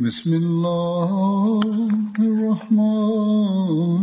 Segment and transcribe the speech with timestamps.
[0.00, 1.60] بسم الله
[2.18, 3.99] الرحمن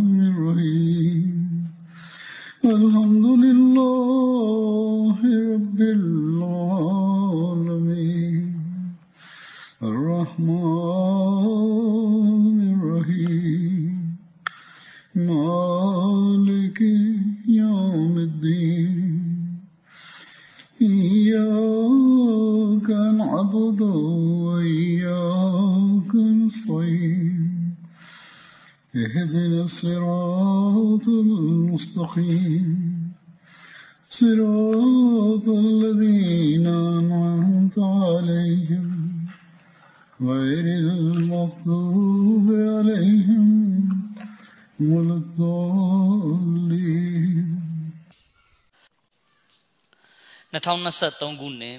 [50.68, 51.78] 2023 ခုနှစ်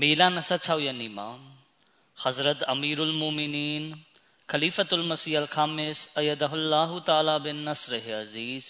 [0.00, 1.28] မေလ26ရက်နေ့မှာ
[2.22, 3.84] Hazrat Amirul Mu'minin
[4.50, 8.64] Khalifatul Masih Al-Khamis Ayadahullah Ta'ala bin Nasr Aziz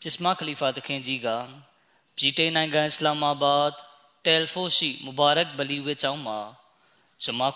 [0.00, 1.28] ပြစ်မခလီဖာသခင်ကြီးက
[2.16, 3.70] ပြည်တိန်နိုင်ငံအစ္စလာမာဘတ်
[4.26, 6.40] တယ်လ်ဖိုရှိမူဘာရက်ဘလီဝေကျောင်းမှာ
[7.22, 7.48] ဂျမာ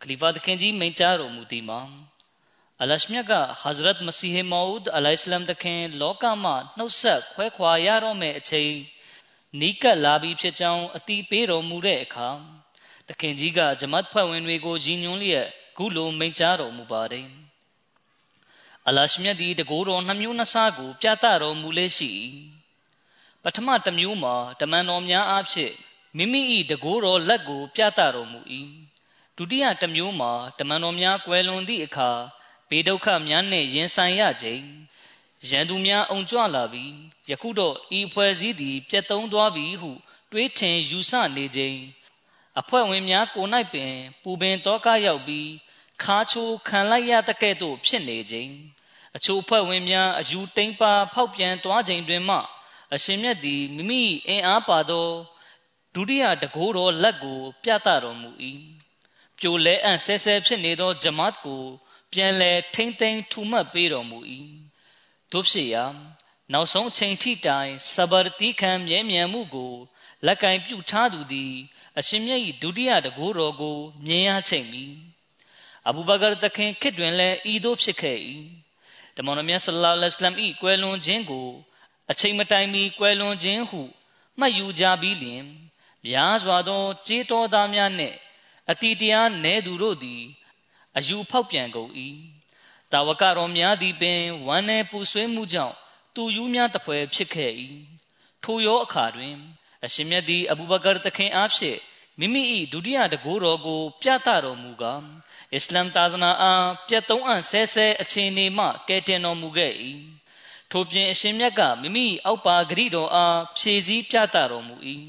[0.00, 1.80] ခွတ်ဘာမချာခဲ့ပါတယ်အဲ့ဒီခွတ်ဘာမှာခလီဖာသခင်ကြီးကခလာဖတ်ရဲ့ကောင်းကြီးမင်္ဂလာတွေနဲ့ဆက်နွယ်ပြီးမချာတင်ပြခဲ့ပါတယ်ခလီဖာသခင်ကြီးမိန့်ကြားတော်မူသည်မှာ
[2.80, 8.72] အလရှမြတ်ကဟဇရတ်မစီဟ်မောဦးအလိုင်စလမ်သခင်လောကမှာနှုတ်ဆက်ခွဲခွာရတော့မယ့်အချိန်
[9.60, 12.28] နီးကပ်လာပြီးဖြစ်ကြောင်းအတိပေးတော်မူတဲ့အခါ
[13.08, 17.28] သခင်ကြီးကဂျမတ်ဖွဲ့ဝင်တွေကိုရည်ညွှန်းလျက်ခုလိုမိန့်ကြားတော်မူပါတယ်
[18.88, 22.12] အလရှမြတ်ဒီတကိုးတော်နှမျိုးနှစားကို ပြသတော်မူလေရှိ
[23.42, 25.74] ပထမတစ်မျိုးမှာတမန်တော်များအားဖြင့်
[26.16, 28.40] မိမိ၏တကိုးတော်လက်ကို ပြသတော်မူ၏
[29.42, 32.10] ဒုတိယတစ်မျိုးမှာတမန်တော်များကွယ်လွန်သည့်အခါ
[32.68, 34.64] ဘေးဒုက္ခများနှင့်ရင်ဆိုင်ရခြင်း
[35.48, 36.92] ရန်သူများအုံကြွလာပြီး
[37.30, 39.90] ယခုတော့ဤဖွဲ့စည်းသည်ပြတ်သုံးသွားပြီဟု
[40.32, 41.80] တွေးထင်ယူဆနေခြင်း
[42.60, 43.92] အဖွဲ့ဝင်များကို၌ပင်
[44.22, 45.50] ပူပင်တောကရောက်ပြီး
[46.02, 48.52] ခါချိုးခံလိုက်ရတဲ့ကဲ့သို့ဖြစ်နေခြင်း
[49.16, 52.38] အချို့ဖွဲ့ဝင်များအယူတိမ်ပါဖောက်ပြန်သွားခြင်းတွင်မှ
[52.94, 55.08] အရှင်မြတ်သည်မိမိအင်အားပါသော
[55.94, 58.30] ဒုတိယတကိုးတော်လက်ကို ပြသတော်မူ၏
[59.40, 61.62] ပြိုလဲအံ့ဆဲဆဲဖြစ်နေသောဂျမတ်ကို
[62.12, 64.18] ပြန်လဲထိမ့်သိမ်းထူမှတ်ပေးတော်မူ၏
[65.32, 65.84] တို့ဖြစ်ရာ
[66.52, 69.74] နောက်ဆုံးအချိန်ထိတိုင်စဘာတိခံမြဲမြံမှုကို
[70.26, 71.54] လက်ကင်ပြုထားသူသည်
[71.98, 74.86] အရှင်မြတ်၏ဒုတိယတကိုးတော်ကို မြင်ရချိန်မီ
[75.88, 78.18] အဘူဘကာတခင်ခေတ်တွင်လည်းဤသို့ဖြစ်ခဲ့၏
[79.16, 81.48] တမန်တော်မြတ်ဆလ္လာလဟ်အလัยဟိဝါစလမ်၏ကွယ်လွန်ခြင်းကို
[82.10, 83.82] အချိန်မတိုင်မီကွယ်လွန်ခြင်းဟု
[84.38, 85.44] မှတ်ယူကြပြီးလျှင်
[86.06, 88.16] များစွာသောကြေးတော်သားများနှင့်
[88.70, 90.22] အတီတရားနဲသူတို့သည်
[90.96, 91.90] အယူဖောက်ပြန်ကုန်၏
[92.92, 95.76] တာဝကတော်များသည်ပင်ဝမ်းနယ်ပူဆွေးမှုကြောင့်
[96.14, 97.52] သူယူများတပွဲဖြစ်ခဲ့၏
[98.44, 99.34] ထိုရောအခါတွင်
[99.84, 101.78] အရှင်မြတ်သည်အဘူဘကာသခင်အားဖြင့်
[102.18, 102.42] မိမိ၏
[102.72, 105.02] ဒုတိယတကိုးတော်ကို ပြသတော်မူကား
[105.54, 109.72] အစ္စလမ်သာသနာအားပြတ်သုံးအံ့ဆဲဆဲအခြေအနေမှကယ်တင်တော်မူခဲ့၏
[110.70, 114.76] ထို့ပြင်အရှင်မြတ်ကမိမိအောက်ပါဂရိတော်အားဖြည့်ဆည်းပြသတော်မူ၏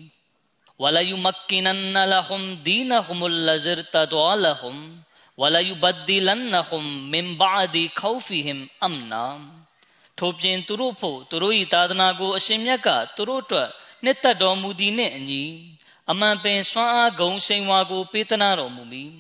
[0.83, 4.83] ဝလယုမက္ကိနန်နလဟွမ်ဒီနဟွမ်လဇရတဒဝလဟွမ်
[5.41, 9.27] وَلَيُبَدِّلَنَّهُمْ مِنْ بَعْدِ خَوْفِهِمْ أَمْنًا
[10.19, 13.69] ထို့ပြင်သူတို့ဖို့သူတို့၏သာသနာကိုအရှင်မြတ်ကသူတို့အတွက်
[14.05, 15.45] နှစ်သက်တော်မူသည်နှင့်အညီ
[16.11, 19.13] အမှန်ပင်စွမ်းအားဂုံရှိန်ဝါကို ပေးသနာတော်မူမည်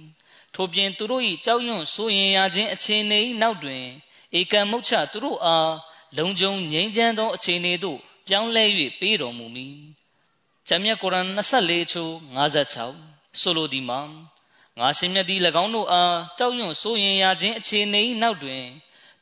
[0.55, 3.85] ထို့ပြင်သူတို့၏ကြောက်ရွံ့စိုးရင်ရခြင်းအခြေအနေ၏နောက်တွင်
[4.39, 5.73] ဧကံမုတ်ချသူတို့အား
[6.17, 7.99] လုံခြုံငြိမ်းချမ်းသောအခြေအနေသို့
[8.29, 8.65] ပြောင်းလဲ၍
[9.01, 9.77] ပေးတော်မူမည်။
[10.68, 12.12] ဂျမ်မြတ်ကုရ်အာန်24ချိုး
[12.78, 14.02] 56ဆိုလိုသည်မှာ
[14.80, 18.66] ငါရှင်မြတ်သည်၎င်းတို့အားကြောက်ရွံ့စိုးရင်ရခြင်းအခြေအနေ၏နောက်တွင်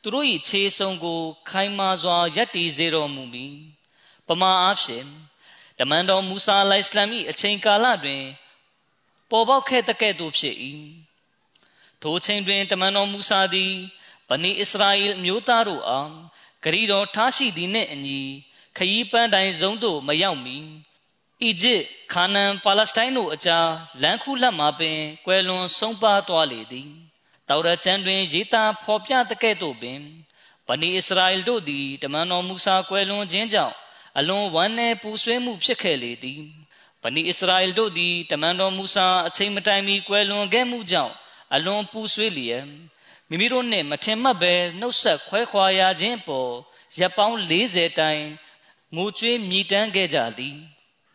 [0.02, 1.20] သူတို့၏ခြေဆုံကို
[1.50, 3.56] ခိုင်မာစွာရပ်တည်စေတော်မူမည်
[4.26, 5.06] ပမာအားဖြင့်
[5.78, 8.24] တမန်တော်မူဆာလိုင်စလမ်၏အချိန်ကာလတွင်
[9.30, 10.56] ပေါ်ပေါက်ခဲ့တဲ့ကဲ့သို့ဖြစ်၏
[12.00, 13.72] ထိုအချိန်တွင်တမန်တော်မူဆာသည်
[14.28, 16.10] ဗနီအစ္စရာအီမျိုးသားတို့အား
[16.64, 18.20] ဂရီတော်ထားရှိသည်နှင့်အညီ
[18.76, 20.58] ခရီးပန်းတိုင်စုံသို့မရောက်မီ
[21.44, 21.82] အီဂျစ်
[22.12, 23.68] ခါနန်ပါလက်စတိုင်းတို့အကြား
[24.02, 26.90] လမ်းခုလက်မှာပင်ကွယ်လွန်ဆုံးပါသွားလေသည်
[27.48, 29.98] တောရချန်တွင်ရေးသားဖော်ပြတဲ့ကဲ့သို့ပင်
[30.66, 33.74] ဗဗနီအစ္စရာအယ်တို့သည်တမန်တော်မူဆာကွယ်လွန်ခြင်းကြောင့်
[34.18, 36.40] အလွန်ဝမ်းနည်းပူဆွေးမှုဖြစ်ခဲ့လေသည်
[37.02, 41.14] ဗနီအစ္စရာအယ်တို့သည်တမန်တော်မူဆာအချိန်မတိုင်မီကွယ်လွန်ခဲ့မှုကြောင့်
[41.54, 42.64] အလွန်ပူဆွေးလျက်
[43.28, 46.52] မိမိတို့နှင့်မထင်မှတ်ဘဲနှုတ်ဆက်ခွဲခွာရခြင်းပေါ်
[46.98, 48.22] ရပ်ပေါင်း40တိုင်
[48.96, 50.58] ငိုကြွေးမြည်တမ်းခဲ့ကြသည်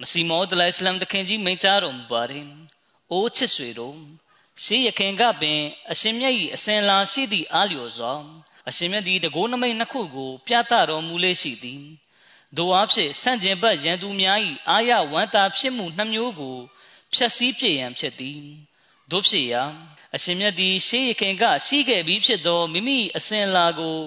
[0.01, 2.45] မစီမောဒလိုင်စလမ်တခင်ကြီးမိန့်ကြားတော်မူပါတယ်။
[3.11, 3.97] အိုးချစ်ဆွေတို့
[4.63, 5.61] ရှေးရခင်ကပင်
[5.91, 8.13] အရှင်မြတ်၏အစဉ်လာရှိသည့်အားလျော်စွာ
[8.69, 11.83] အရှင်မြတ်သည်တကိုးနမိတ်နှစ်ခုကို ပြသတော်မူလေရှိသည်။
[12.57, 14.39] တို့အားဖြင့်ဆန့်ကျင်ဘက်ရန်သူများ၏
[14.69, 16.57] အာရဝန္တာဖြစ်မှုနှမျိုးကို
[17.13, 18.41] ဖျက်ဆီးပြရန်ဖြစ်သည်။
[19.11, 19.63] တို့ဖြစ်ရာ
[20.15, 23.97] အရှင်မြတ်သည်ရှေးရခင်ကရှိခဲ့ပြီးဖြစ်သောမိမိအစဉ်လာကို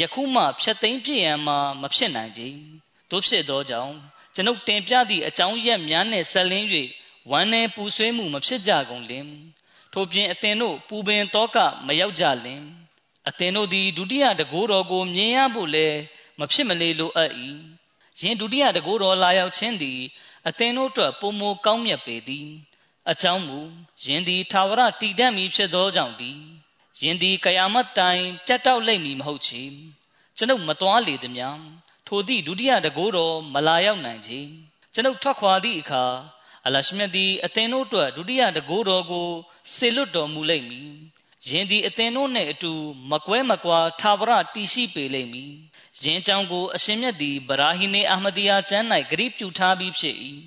[0.00, 2.42] ယခုမှဖျက်သိမ်းပြရန်မှာမဖြစ်နိုင်ကြ။
[3.10, 3.94] တို့ဖြစ်သောကြောင့်
[4.34, 6.66] ကျွန်ုပ်တင်ပြသည့်အကြောင်းရက်များနှင့်ဆက်လင်း၍
[7.30, 9.26] ဝမ်းနည်းပူဆွေးမှုမဖြစ်ကြကုန်လင်
[9.92, 11.56] ထို့ပြင်အသင်တို့ပူပင်တောက
[11.86, 12.62] မရောက်ကြလင်
[13.28, 15.98] အသင်တို့သည်ဒုတိယတကိုးတော်ကိုမြင်ရဖို့လည်း
[16.38, 17.32] မဖြစ်မလေလိုအပ်၏
[18.20, 20.00] ယင်ဒုတိယတကိုးတော်လာရောက်ခြင်းသည်
[20.48, 22.48] အသင်တို့အတွက်ပုံမကောင်းမြတ်ပေသည်
[23.10, 23.58] အကြောင်းမူ
[24.04, 26.40] ယင်သည်သာဝရတည်တတ်မည်ဖြစ်သောကြောင့်သည်
[27.02, 29.62] ယင်သည်ကယာမတ်တိုင်ပြတ်တောက်လိမ့်မည်မဟုတ်ချေ
[30.36, 31.58] ကျွန်ုပ်မသွားလေသည်များ
[32.12, 34.40] ထိုသည့်ဒုတိယတကိုးတော်မလာရောက်နိုင်ချေ
[34.94, 36.04] ကျွန်ုပ်ထွက်ခွာသည့်အခါ
[36.66, 39.28] အလရှမြတ်သည်အသင်တို့အတွက်ဒုတိယတကိုးတော်ကို
[39.74, 40.90] စေလွတ်တော်မူလိမ့်မည်
[41.48, 42.72] ယင်သည်အသင်တို့နှင့်အတူ
[43.10, 45.52] မကွဲမကွာထာဝရတည်ရှိပေလိမ့်မည်
[46.02, 50.16] ယင်ကြောင့်ကိုအရှင်မြတ်သည်ဗရာဟီနေအာမဒီယာကျမ်း၌ဂရိပြုထားပြီးဖြစ်၏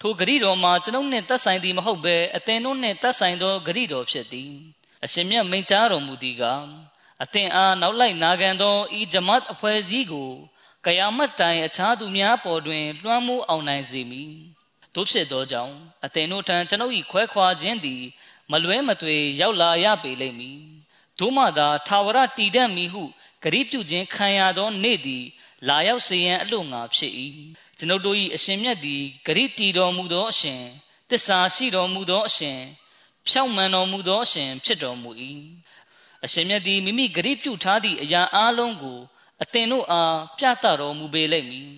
[0.00, 4.52] ထိုဂရိတော်မှာကျွန်ုပ်နှင့်သက်ဆိုင်သည်မဟုတ်ဘဲအသင်တို့နှင့်သက်ဆိုင်သောဂရိတော်ဖြစ်သည်
[5.04, 6.44] အရှင်မြတ်မိန့်ကြားတော်မူသည်က
[7.22, 10.30] အသင်အားနောက်လိုက်နာခံသောဤဂျမတ်အဖွဲ့အစည်းကို
[10.86, 14.32] ကယာမတ်တိုင်အခြားသူများပေါ်တွင် လွှမ်းမိုးအောင်နိုင်စေမည်
[14.94, 18.02] တို့ဖြစ်သောကြောင့်အသင်တို့ထံကျွန်ုပ်၏ခွဲခွာခြင်းသည်
[18.50, 20.60] မလွဲမသွေရောက်လာရပေလိမ့်မည်
[21.18, 23.02] တို့မှသာထာဝရတည်တတ်မည်ဟု
[23.42, 25.24] ဂရိပြုခြင်းခံရသောနေ့သည်
[25.68, 27.12] လာရောက်စေရန်အလို့ငါဖြစ်၏
[27.78, 30.62] ကျွန်ုပ်တို့၏အရှင်မြတ်သည်ဂရိတည်တော်မူသောအရှင်
[31.10, 32.58] တစ္ဆာရှိတော်မူသောအရှင်
[33.28, 35.10] ဖြောင့်မန်တော်မူသောအရှင်ဖြစ်တော်မူ၏
[36.24, 38.98] အရှင်မြတ်သည်မိမိဂရိပြုထားသည့်အရာအလုံးကို
[39.44, 41.70] အသင်တို့အားပြသတော်မူပေလိမ့်မည်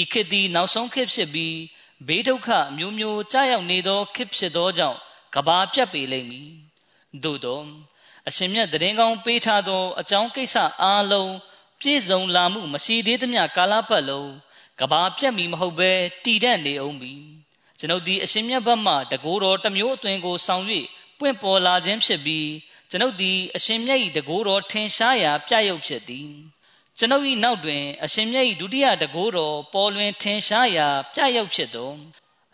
[0.00, 1.56] ဤခေတ်သည်နောက်ဆုံးခေတ်ဖြစ်ပြီး
[2.06, 4.98] ဘေးဒုက္ခမျိုးမျိုးကြာရောက်နေသောခေတ်ဖြစ်သောကြောင့်
[5.34, 6.50] ကဘာပြတ်ပေလိမ့်မည်
[7.24, 7.60] သို့သော
[8.28, 11.32] အရှင်မြတ်တရင်ကောင်းပေးထားသောအကြောင်းကိစ္စအားလုံး
[11.80, 14.30] ပြည့်စုံလာမှုမရှိသေးသမျှကာလပတ်လုံး
[14.80, 15.92] ကဘာပြတ်မီမဟုတ်ဘဲ
[16.24, 17.14] တည်တတ်နေအောင်ပြီ
[17.78, 20.64] ကျွန်ုပ်ဒီအရှင်မြတ်ဘက်မှတကိုးတော်တစ်မျိုးအသွင်ကိုဆောင်၍
[21.18, 22.48] ပွင့်ပေါ်လာခြင်းဖြစ်ပြီး
[22.90, 26.30] ကျွန်ုပ်ဒီအရှင်မြတ်၏တကိုးတော်ထင်ရှားရာပြရုပ်ဖြစ်သည်
[27.00, 31.92] ကျွန်ုပ်၏နောက်တွင်အရှင်မြတ်၏ဒုတိယတကိုးတော်ပေါ်လွင်ထင်ရှားရာပြရောက်ဖြစ်သော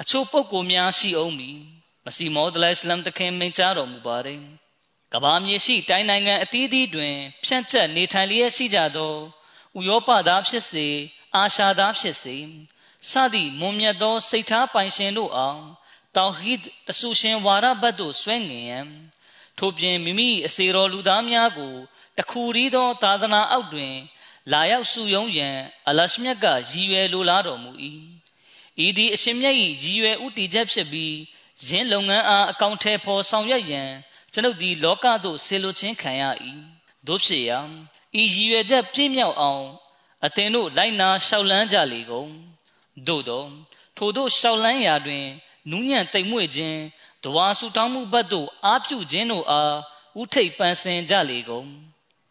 [0.01, 1.59] အချို့ပုဂ္ဂိုလ်များရှိအောင်မည်
[2.05, 4.41] မစီမောဒလိုင်စလမ်တခင်မိန့်ကြားတော်မူပါတယ်
[5.13, 7.15] ကဘာမြေရှိတိုင်းနိုင်ငံအသီးသီးတွင်
[7.45, 9.15] ဖြန့်ချက်နေထိုင်လျက်ရှိကြသော
[9.79, 10.87] ဥရောပသားဖြစ်စေ
[11.35, 12.37] အာရှာသားဖြစ်စေ
[13.11, 15.61] စသည့်မွန်မြတ်သောစိတ်ထားပိုင်ရှင်တို့အောင်
[16.17, 18.89] တောဟီဒ်တဆူရှင်ဝါရဘတ်တို့ဆွဲငင်ရန်
[19.59, 21.75] ထို့ပြင်မိမိအစေတော်လူသားများကို
[22.19, 23.95] တခုရီးသောသာသနာအောက်တွင်
[24.53, 25.57] လာရောက်စုယုံရန်
[25.89, 27.71] အလရှမြတ်ကရည်ရွယ်လိုလားတော်မူ၏
[28.85, 31.15] ဤသည်အရှင်မြတ်၏ရည်ရွယ်ဥတီချက်ဖြစ်ပြီး
[31.67, 33.91] ယင်းလုပ်ငန်းအားအကောင့်ထဲပေါ်ဆောင်ရွက်ရန်
[34.33, 36.23] ကျွန်ုပ်သည်လောကသို့ဆေလိုခြင်းခံရ၏
[37.07, 37.59] တို့ဖြစ်ရာ
[38.21, 39.65] ဤရည်ရွယ်ချက်ပြည့်မြောက်အောင်
[40.25, 42.31] အသင်တို့လိုက်နာလျှောက်လန်းကြလေကုန်
[43.07, 43.45] သို့သော
[43.97, 45.27] ထိုတို့လျှောက်လန်းရာတွင်
[45.71, 46.79] နူးညံ့တိမ်မွေ့ခြင်း
[47.25, 49.75] တဝါဆူတောင်းမှုဘတ်တို့အားပြုခြင်းတို့အား
[50.21, 51.69] ဥထိတ်ပန်းစင်ကြလေကုန်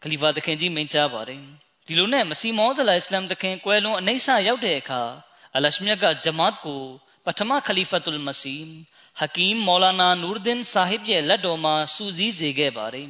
[0.02, 5.02] ခလီဖာသခင်ကြီးမိန့်ကြားပါတယ် ဒီလိုနဲ့မစီမောဒလာအစ္စလမ်တခင်ကွယ်လွန်အနိစ္စရောက်တဲ့အခါ
[5.56, 6.82] အလရှမြတ်ကဂျမတ်ကို
[7.24, 8.56] ပထမခလီဖတ်ုလ်မစီ
[9.20, 13.08] ဟကီမ်မောလာနာနူရ်ဒင်ဆာဟစ်ရဲ့လက်တော်မှာစူးစီးစေခဲ့ပါတယ်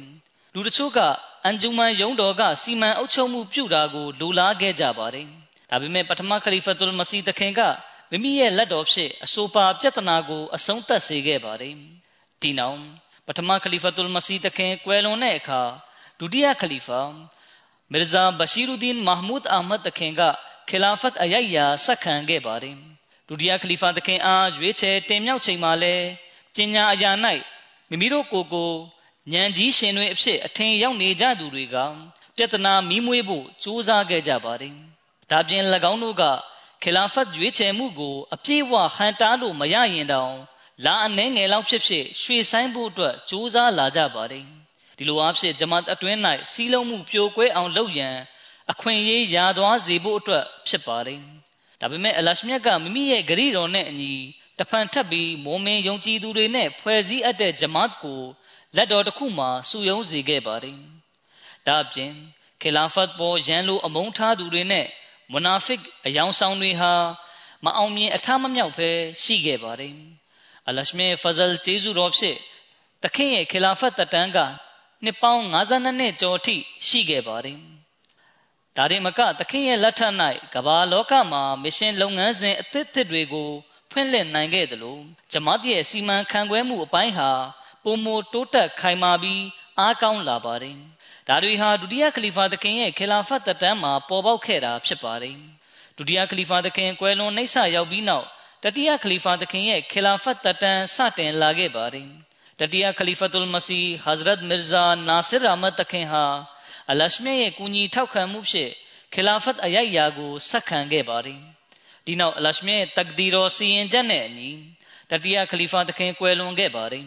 [0.53, 0.99] လူတချို့က
[1.43, 5.27] အန်ဂျူမန်ယုံတော်ကစီမံအုပ်ချုပ်မှုပြုတာကိုလိုလားခဲ့ကြပါတယ်
[5.69, 7.61] ဒါပေမဲ့ပထမခလီဖတ်ုလ်မစီတခင်က
[8.11, 11.75] မိမိရဲ့လက်တော်ဖြင့်အဆိုပါပြဿနာကိုအဆုံးသတ်စေခဲ့ပါတယ်
[12.41, 12.79] ဒီနောက်
[13.27, 15.61] ပထမခလီဖတ်ုလ်မစီတခင်ကွယ်လွန်တဲ့အခါ
[16.19, 17.01] ဒုတိယခလီဖာ
[17.91, 20.21] မီရဇာဘရှီရူဒင်မာဟမူဒ်အာမတ်တခင်က
[20.69, 22.75] ခီလာဖတ်အယိုက်ယာဆက်ခံခဲ့ပါတယ်
[23.27, 25.95] ဒုတိယခလီဖာတခင်အားရွေးချယ်တင်မြှောက်ချိန်မှာလဲ
[26.55, 27.11] ပညာအရာ၌
[27.89, 28.71] မိမိတို့ကိုယ်ကို
[29.33, 31.75] ဉာဏ်ကြီးရှင်တွေအဖြစ်အထင်ရောက်နေကြသူတွေက
[32.35, 34.75] ပြဿနာမီးမွေးဖို့ကြိုးစားခဲ့ကြပါတယ်
[35.29, 36.23] ဒါပြင်၎င်းတို့က
[36.83, 40.35] ခလာဖတ်ရွေးချယ်မှုကိုအပြည့်အဝဟန်တားလို့မရရင်တောင်
[40.85, 44.45] လာအနှဲငယ်လောက်ဖြစ်ဖြစ်ရွှေဆိုင်ဖို့အတွက်ကြိုးစားလာကြပါတယ်
[44.97, 46.19] ဒီလိုအားဖြင့်ဂျမတ်အတွင်း၌
[46.51, 48.15] စီးလုံးမှုပြိုကွဲအောင်လုပ်ရန်
[48.71, 51.21] အခွင့်အရေးရာသွားစေဖို့အတွက်ဖြစ်ပါတယ်
[51.81, 54.13] ဒါပေမဲ့အလရှမြတ်ကမိမိရဲ့ဂရီတော်နဲ့အညီ
[54.59, 58.21] တဖန်ထပ်ပြီးမိုးမင်းယုံကြည်သူတွေနဲ့ဖွဲ့စည်းအပ်တဲ့ဂျမတ်ကို
[58.75, 60.79] လက်တော်တစ်ခုမှာစုယုံစေခဲ့ပါတယ်
[61.67, 62.13] ဒါအပြင်
[62.61, 64.87] ခီလာဖတ်ပေါ်ရန်လိုအမုန်းထားသူတွေနဲ့
[65.31, 66.93] မွနာဖစ်အယောင်ဆောင်တွေဟာ
[67.65, 68.89] မအောင်မြင်အထမမြောက်ပဲ
[69.23, 69.95] ရှိခဲ့ပါတယ်
[70.67, 72.37] အလရှမေဖဇလ်ဂျေဇူတော်ဖြစ်
[73.03, 74.39] တခင်ရဲ့ခီလာဖတ်တတန်းက
[75.05, 76.55] နှစ်ပေါင်း52နှစ်ကျော်ထိ
[76.87, 77.59] ရှိခဲ့ပါတယ်
[78.77, 80.13] ဒါရင်မကသခင်ရဲ့လက်ထက်၌
[80.53, 83.49] ကမ္ဘာလောကမှာမရှင်လုပ်ငန်းစဉ်အသစ်သစ်တွေကို
[83.91, 84.97] ဖွင့်လှစ်နိုင်ခဲ့သလို
[85.31, 87.31] ဂျမတ်ရဲ့စီမံခန့်ခွဲမှုအပိုင်းဟာ
[87.83, 89.43] ပုံမတိုးတက်ခိုင်မာပြီး
[89.79, 90.77] အားကောင်းလာပါတယ်။
[91.27, 95.35] ဒါတွေဟာဒုတိယခလီဖာသခင်ရဲ့ခေလာဖတ်တန်းမှာပေါ်ပေါက်ခဲ့တာဖြစ်ပါတယ်။
[95.97, 98.25] ဒုတိယခလီဖာသခင်ကွယ်လွန်နှိမ့်ဆရောက်ပြီးနောက်
[98.63, 102.09] တတိယခလီဖာသခင်ရဲ့ခေလာဖတ်တန်းစတင်လာခဲ့ပါတယ်။
[102.59, 106.25] တတိယခလီဖတ်ုလ်မစီဟဇရတ်မီရဇာနာဆစ်အာမတ်သခင်ဟာ
[106.91, 108.71] အလရှမြရဲ့ကူညီထောက်ခံမှုဖြင့်
[109.13, 111.39] ခလာဖတ်အယိုက်ယာကိုဆက်ခံခဲ့ပါတယ်
[112.05, 114.49] ဒီနောက်အလရှမြရဲ့တက္ဒီရောစီရင်ချက်နဲ့အညီ
[115.11, 117.05] တတိယခလီဖာသခင်ကွယ်လွန်ခဲ့ပါတယ်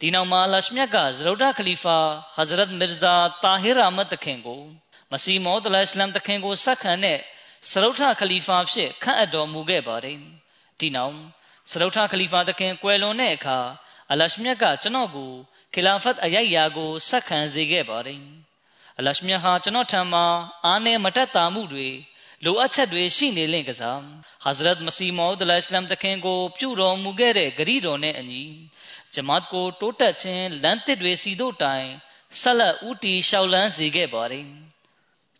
[0.00, 1.98] ဒီနောက်မှာအလရှမြကဇရုဒခလီဖာ
[2.34, 4.62] ဟဇရတ်မီရဇာတာဟီရာမတ်သခင်ကို
[5.12, 7.18] မစီမောဒ်အလ္လာမ်သခင်ကိုဆက်ခံတဲ့
[7.70, 10.18] စရုထခလီဖာဖြစ်ခန့်အပ်တော်မူခဲ့ပါတယ်
[10.80, 11.16] ဒီနောက်
[11.70, 13.58] စရုထခလီဖာသခင်ကွယ်လွန်တဲ့အခါ
[14.12, 15.30] အလရှမြကကျွန်တော်ကို
[15.74, 18.20] ခလာဖတ်အယိုက်ယာကိုဆက်ခံစေခဲ့ပါတယ်
[18.98, 20.24] အလရှမြဟာကျွန်တော်ထံမှာ
[20.64, 21.88] အားနည်းမတက်တာမှုတွေ
[22.44, 24.00] လိုအပ်ချက်တွေရှိနေလင့်ကစား
[24.44, 28.44] ဟဇရတ်မစီမောဒ်အစ္စလမ်တခင်ကို ပြုတော်မူခဲ့တဲ့ဂရီတော်နဲ့အညီ
[29.14, 31.86] ဂျမတ်ကိုတိုးတက်ခြင်းလမ်းသစ်တွေစီတို့တိုင်
[32.40, 34.46] ဆက်လက်ဦးတီလျှောက်လန်းစေခဲ့ပါတယ်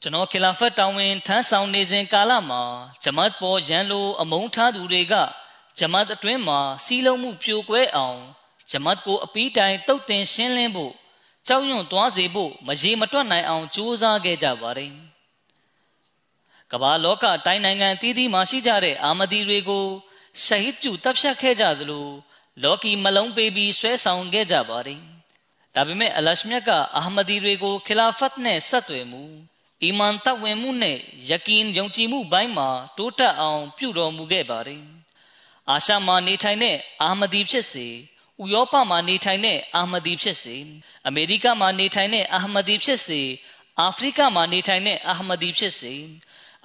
[0.02, 2.62] ကျွန်တော်ခီလာဖတ်တောင်းဝင်ထမ်းဆောင်နေစဉ်ကာလမှာ
[3.02, 5.14] ဂျမတ်ပေါ်ရန်လိုအမုန်းထားသူတွေက
[5.78, 8.20] ဂျမတ်အတွင်းမှာစီးလုံးမှုပြိုကွဲအောင်
[8.70, 10.92] ဂျမတ်ကိုအပီးတိုင်တုတ်တင်ရှင်းလင်းဖို့
[11.46, 14.92] ကြောက်ရွံ့သွားစေဖို့မရေမတွက်နိုင်အောင်ကြိုးစားခဲ့ကြပါတယ်။
[16.72, 19.84] ကမ္ဘာလောကတိုင်းနိုင်ငံတည်တည်မှာရှိကြတဲ့အာမဒီတွေကို
[20.44, 22.08] ရှဟစ်ပြုတပ်ဖြတ်ခဲ့ကြသလို
[22.62, 25.00] လောကီမလုံးပေးပြီးဆွဲဆောင်ခဲ့ကြပါတယ်။
[25.74, 29.22] ဒါပေမဲ့အလရှမြတ်ကအာမဒီတွေကိုခလာဖတ်နဲ့ဆက်သွယ်မှု
[29.84, 30.98] အီမန်တဝင်မှုနဲ့
[31.30, 34.82] ယကင်ယုံကြည်မှုဘိုင်းမှာတိုးတက်အောင်ပြုတော်မူခဲ့ပါတယ်။
[35.70, 37.86] အာရှမှာနေထိုင်တဲ့အာမဒီဖြစ်စေ
[38.42, 40.56] ဥရောပမှာနေထိုင်တဲ့အာမဒီဖြစ်စေ
[41.06, 43.22] အမေရိကမှာနေထိုင်တဲ့အာမဒီဖြစ်စေ
[43.80, 45.94] အာဖရိကမှာနေထိုင်တဲ့အာမဒီဖြစ်စေ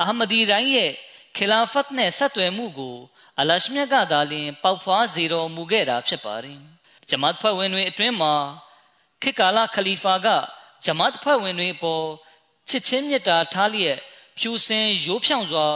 [0.01, 0.91] အာမဒီတိုင်းရဲ့
[1.37, 2.97] ခလာဖတ်နဲ့ဆက်သွယ်မှုကို
[3.39, 6.59] အလရှမြတ်ကသာလျှင်ပေါက်ဖွားစေတော်မူခဲ့တာဖြစ်ပါတယ်
[7.09, 8.33] ဂျမတ်ဖွဲ့ဝင်တွေအတွင်းမှာ
[9.21, 10.27] ခေတ်ကာလခလီဖာက
[10.85, 12.05] ဂျမတ်ဖွဲ့ဝင်တွေပေါ်
[12.69, 13.97] ချစ်ချင်းမြတ်တာထားလျက်
[14.39, 15.67] ဖြူစင်ရိုးဖြောင့်စွာ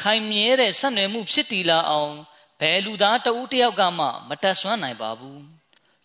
[0.00, 2.14] ခိုင်မြဲတဲ့ဆက်နွယ်မှုဖြစ်တည်လာအောင်
[2.60, 5.42] ဘယ်လူသားတဦးတယောက်ကမှမတက်ဆွမ်းနိုင်ပါဘူး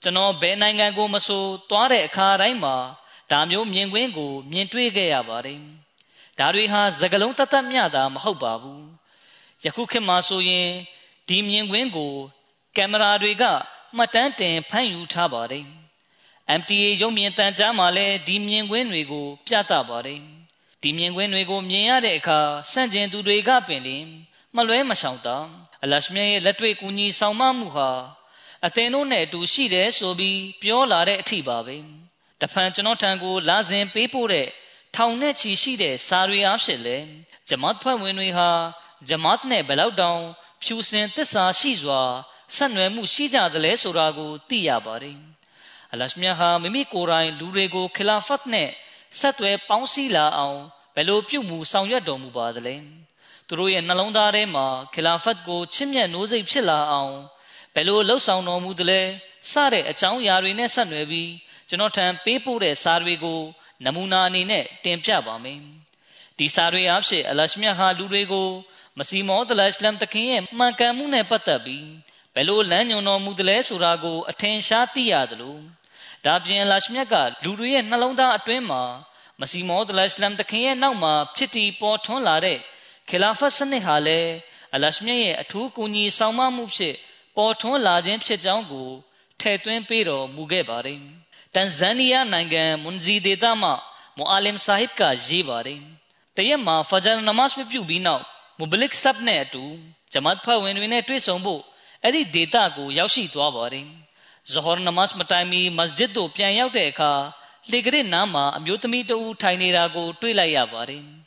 [0.01, 2.75] ကျွန်တော်ဘယ်နိုင်ငံကိုမဆိုသွားတဲ့အခါတိုင်းမှာ
[3.31, 5.59] ဒါမျိုးမြင်ကွင်းကို မြင်တွေ့ခဲ့ရပါတယ်
[6.39, 8.83] ဒါတွေဟာစကလုံးတသက်မြတာမဟုတ်ပါဘူး
[9.63, 10.69] ယခုခေတ်မှာဆိုရင်
[11.27, 12.13] ဒီမြင်ကွင်းကို
[12.75, 13.43] ကင်မရာတွေက
[13.95, 15.65] မှတ်တမ်းတင်ဖမ်းယူထားပါတယ်
[16.59, 20.21] MTA ရုပ်မြင်သံကြားမှာလည်းဒီမြင်ကွင်းတွေကို ပြသပါတယ်
[20.81, 22.39] ဒီမြင်ကွင်းတွေကိုမြင်ရတဲ့အခါ
[22.71, 24.05] စန့်ကျင်သူတွေကပင်လင်
[24.55, 25.37] မလွဲမရှောင်တာ
[25.83, 27.91] အလရှမြရဲ့လက်တွေ့ကူညီဆောင်မမှုဟာ
[28.65, 31.77] အသင်တို့နဲ့အတူရှိတယ်ဆိုပြီးပြောလာတဲ့အထိပါပဲ
[32.41, 34.47] တဖန်ကျွန်တော်ထံကိုလာစဉ်ပေးပို့တဲ့
[34.95, 36.97] ထောင်နဲ့ချီရှိတဲ့စာရီအားဖြင့်လေ
[37.49, 38.49] ဂျမတ်ဖွဲ့ဝင်တွေဟာ
[39.09, 40.21] ဂျမတ်နဲ့ဘယ်လောက်တောင်
[40.63, 42.01] ဖြူစင်သစ္စာရှိစွာ
[42.55, 45.17] ဆက်နွယ်မှုရှိကြသလဲဆိုတာကိုသိရပါတယ်
[45.91, 48.69] အလရှမြဟာမိမိကိုယ်တိုင်လူတွေကိုခလာဖတ်နဲ့
[49.19, 50.59] ဆက်သွယ်ပေါင်းစည်းလာအောင်
[50.95, 52.75] ဘယ်လိုပြုမှုဆောင်ရွက်တော်မူပါသလဲ
[53.47, 57.15] သူတို့ရဲ့နှလုံးသားထဲမှာခလာဖတ်ကိုချစ်မြတ်နိုးစိတ်ဖြစ်လာအောင်
[57.73, 59.01] ဘယ်လိုလှုပ်ဆောင်တော်မူသလဲ
[59.51, 61.31] စတဲ့အကြောင်းအရာတွေနဲ့ဆက်နွယ်ပြီး
[61.69, 63.41] ကျွန်တော်ထံပေးပို့တဲ့စာတွေကို
[63.85, 65.59] နမူနာအနေနဲ့တင်ပြပါမယ်
[66.37, 68.49] ဒီစာတွေအဖြစ်အလရှမြတ်ဟာလူတွေကို
[68.97, 71.87] မစီမောဒလအစ္စလမ်တခင်ရဲ့မှန်ကန်မှုနဲ့ပတ်သက်ပြီး
[72.33, 75.57] ဘယ်လိုလမ်းညွှန်တော်မူသလဲဆိုတာကိုအထင်ရှားသိရသလို
[76.25, 78.83] ဒါပြင်အလရှမြတ်ကလူတွေရဲ့နှလုံးသားအတွင်းမှာ
[79.39, 82.59] မစီမောဒလအစ္စလမ်တခင်ရဲ့နောက်မှာဖြစ်တည်ပေါ်ထွန်းလာတဲ့
[83.09, 84.31] ခီလာဖတ်စနစ်ဟာလည်း
[84.75, 86.95] အလရှမြတ်ရဲ့အထူးကူညီဆောင်မမှုဖြစ်
[87.35, 88.89] ပေါ်ထွန်းလာခြင်းဖြစ်ကြောင်းကို
[89.39, 90.99] ထည့်သွင်းပေးတော်မူခဲ့ပါတယ်။
[91.55, 93.69] တန်ဇန်နီးယားနိုင်ငံမွန်ဇီဒေတာမှ
[94.17, 95.81] မူအာလင်ဆာဟစ်ကရေးပါတယ်။
[96.35, 98.23] တရက်မှာဖဂျာနမတ်မပြုပြီးနောက်
[98.59, 99.63] မူဘလစ်ဆပ်နဲ့အတူ
[100.11, 101.61] ဂျမတ်ဖွဲ့ဝင်တွေနဲ့တွေ့ဆုံဖို့
[102.03, 103.85] အဲ့ဒီဒေတာကိုရောက်ရှိသွားပါတယ်။
[104.51, 107.11] ဇဟော်နမတ်မတိုင်မီမစဂျစ်သို့ပြန်ရောက်တဲ့အခါ
[107.71, 111.05] လေကရစ်နားမှာအမျိုးသမီးတဦးထိုင်နေတာကို တွေ့လိုက်ရပါတယ်။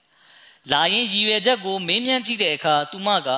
[0.72, 3.30] လာရင်ရည်ရွယ်ချက်ကိုမေးမြန်းကြည့်တဲ့အခါသူမက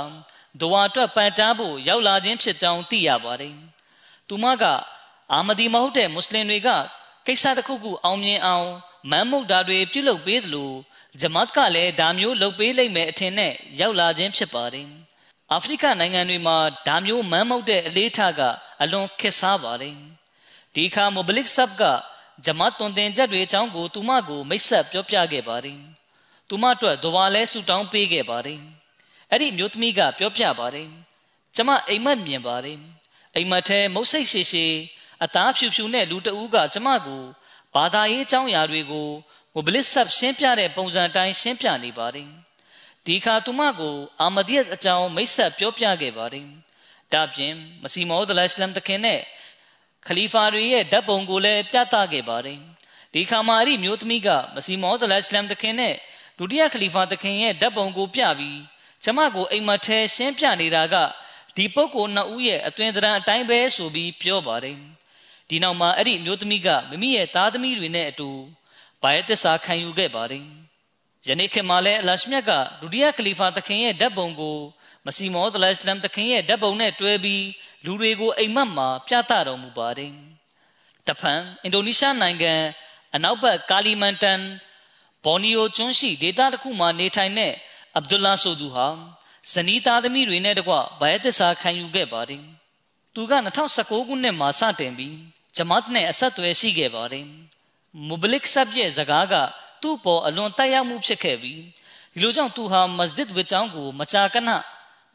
[0.61, 3.55] ဒဝါအတွက်ပန်ကြားဖို့ရောက်လာခြင်းဖြစ်ကြောင်းသိရပါတယ်။
[4.29, 4.65] သူမက
[5.33, 6.69] အာမဒီမဟုတ်တဲ့မွတ်စလင်တွေက
[7.27, 8.69] ကိစ္စတစ်ခုခုအောင်မြင်အောင်
[9.11, 10.73] မမ်းမုတ်တာတွေပြုလုပ်ပေးသလို
[11.21, 14.89] ဂျမတ်ကလည်းဒါမျိုးလုပ်ပေးလိမ့်မယ်အထင်နဲ့ရောက်လာခြင်းဖြစ်ပါတယ်။
[15.53, 16.57] အာဖရိကနိုင်ငံတွေမှာ
[16.89, 18.41] ဒါမျိုးမမ်းမုတ်တဲ့အလေးထားက
[18.83, 19.97] အလွန်ခက်စားပါတယ်။
[20.75, 21.83] ဒီအခါမိုဘလစ်ဆပ်က
[22.45, 25.81] ဂျမတ်တွင်တင်ချက်တွေအကြောင်းကိုသူမကိုမိတ်ဆက်ပြောပြခဲ့ပါတယ်။
[26.49, 28.61] သူမအတွက်ဒဝါလဲဆူတောင်းပေးခဲ့ပါတယ်။
[29.31, 30.89] အဲ့ဒီမျိုးသမီးကပြောပြပါတယ်။
[31.57, 32.79] ကျမအိမ်မက်မြင်ပါတယ်။
[33.37, 34.67] အိမ်မက်ထဲမုတ်စိတ်ရှိရှိ
[35.25, 37.23] အသားဖြူဖြူနဲ့လူတအူးကကျမကို
[37.75, 39.09] ဘာသာရေးအကြောင်းအရာတွေကို
[39.53, 42.29] မိုဘလစ်ဆပ်ရှင်းပြတဲ့ပုံစံတိုင်းရှင်းပြနေပါတယ်။
[43.07, 46.47] ဒီခါသူမကိုအာမဒီယတ်အကြောင်းမိတ်ဆက်ပြောပြခဲ့ပါတယ်။
[47.13, 49.21] ဒါပြင်မစီမောဒ်လစ်လမ်တခင်နဲ့
[50.07, 52.59] ခလီဖာတွေရဲ့ဓာတ်ပုံကိုလည်းပြသခဲ့ပါတယ်။
[53.15, 55.95] ဒီခါမှာအဲ့ဒီမျိုးသမီးကမစီမောဒ်လစ်လမ်တခင်နဲ့
[56.39, 58.59] ဒုတိယခလီဖာတခင်ရဲ့ဓာတ်ပုံကိုပြပြီး
[59.05, 60.97] ကျမကိုအိမ်မထဲရှင်းပြနေတာက
[61.57, 64.79] ဒီပုဂ္ဂိုလ်နှစ်ဦးရဲ့အသွင်သဏ္ဍာန်အတိုင်းပဲဆိုပြီးပြောပါတယ်။
[65.49, 68.31] ဒီနောက်မှာအဲ့ဒီမျိုးသမီးကမိမိရဲ့သားသမီးတွေနဲ့အတူ
[69.03, 70.45] ဘာယသစ္စာခံယူခဲ့ပါတယ်။
[71.27, 74.59] ယနေ့ခေတ်မှာလည်းအလရှမြတ်ကဒုတိယခလီဖာတခင်ရဲ့ဓာတ်ပုံကို
[75.07, 77.45] မစီမောဒ်လစ္စလမ်တခင်ရဲ့ဓာတ်ပုံနဲ့တွဲပြီး
[77.85, 80.13] လူတွေကိုအိမ်မက်မှာပြသတော်မူပါတယ်။
[81.07, 82.55] တဖန်အင်ဒိုနီးရှားနိုင်ငံ
[83.15, 84.41] အနောက်ဘက်ကာလီမန်တန်
[85.25, 87.53] ဘော်နီယိုကျွန်းရှိဒေသတစ်ခုမှာနေထိုင်တဲ့
[87.97, 88.87] အဗ်ဒူလာဆိုသူဟာ
[89.53, 92.43] ဇနီးသားသမီးတွေနဲ့တကွဘာယသစ္စာခံယူခဲ့ပါတယ်။
[93.15, 93.33] သူက
[93.71, 95.17] 2019ခုနှစ်မှာစတင်ပြီး
[95.57, 97.27] ဂျမတ်နဲ့အဆက်အသွယ်ရှိခဲ့ပါတယ်။
[98.07, 99.35] မူဘလစ်ဆပ်ရဲ့ဇကားက
[99.83, 101.61] သူ့ပေါ်အလွန်တက်ရောက်မှုဖြစ်ခဲ့ပြီး
[102.13, 104.51] ဒီလိုကြောင့်သူဟာမစဂျစ်ဝစ်ကျောင်းကိုမကြာခဏ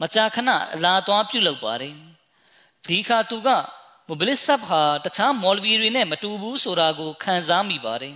[0.01, 1.95] မကြာခဏအလာသွားပြုလုပ်ပါတယ်
[2.87, 3.49] ဒီခါသူက
[4.07, 8.15] မဘလစ်ဆပ်ဟာတခြားမော်လဗီတွေနဲ့မတူဘူးဆိုတာကိုခံစားမိပါတယ်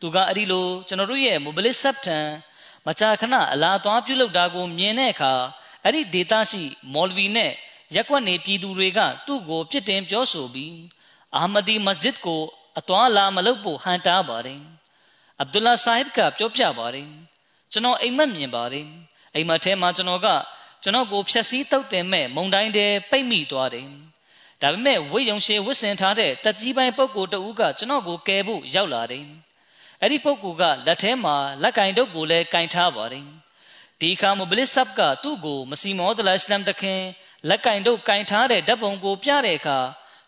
[0.00, 2.18] သူကအဲ့ဒီလိုကျွန်တော်တို့ရဲ့မဘလစ်ဆပ်ထံ
[2.86, 5.32] မကြာခဏအလာသွားပြုလုပ်တာကိုမြင်တဲ့အခါ
[5.84, 7.52] အဲ့ဒီဒေတာရှိ မော်လဗီနဲ့
[7.94, 10.74] ရက်ွက်နေပြည်သူတွေကသူ့ကိုပြစ်တင်ပြောဆိုပြီး
[11.36, 12.42] အာမဒီမစဂျစ်ကို
[12.78, 14.60] အသွားလာမလုပ်ဖို့ဟန်တားပါတယ်
[15.40, 17.08] အဗ်ဒူလာဆာဟစ်ကပြောပြပါတယ်
[17.72, 18.86] ကျွန်တော်အိမ်မက်မြင်ပါတယ်
[19.34, 20.28] အိမ်မက်ထဲမှာကျွန်တော်က
[20.82, 23.86] ကျွန်တော်ကိုဖြက်စီးတုတ်တင်မဲ့မုံတိုင်းတဲပိတ်မိသွားတယ်။
[24.62, 29.26] ဒါပေမဲ့ဝိယုံရှေဝစ်စင်ထားတဲ့တက်ကြီးပိုင်းပုဂ္ဂိုလ်တဦးကကျွန်တော်ကိုကယ်ဖို့ရောက်လာတယ်။
[30.04, 33.26] အဲ့ဒီပုဂ္ဂိုလ်ကလက်ထဲမှာလက်ကင်တုပ်ကိုလည်းကင်ထားပါတယ်။
[34.00, 37.00] ဒီခါမဘလစ်ဆပ်ကသူ့ကိုမစီမောဒလအစ္စလမ်တခင်
[37.48, 39.78] လက်ကင်တုပ်ကင်ထားတဲ့ဓာတ်ပုံကိုပြတဲ့အခါ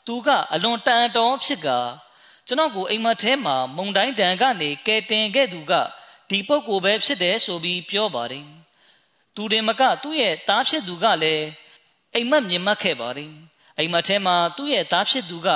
[0.07, 1.69] သူကအလွန်တန်တော်ဖြစ်က
[2.47, 5.73] ကျွန်တော်ကိုအိမ်မထဲမှာမုံတိုင်းတန်ကနေကဲတင်ခဲ့သူက
[6.31, 8.47] ဒီပုဂ္ဂိုလ်ပဲဖြစ်တယ်ဆိုပြီးပြောပါတယ်။
[9.35, 11.47] သူတင်မကသူ့ရဲ့သားဖြစ်သူကလည်း
[12.15, 13.33] အိမ်မက်မြင်မှတ်ခဲ့ပါတယ်
[13.79, 15.49] အိမ်မက်ထဲမှာသူ့ရဲ့သားဖြစ်သူက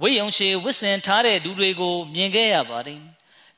[0.00, 3.02] ဝိယုံရှေဝစ်စင်ထားတဲ့လူတွေကိုမြင်ခဲ့ရပါတယ်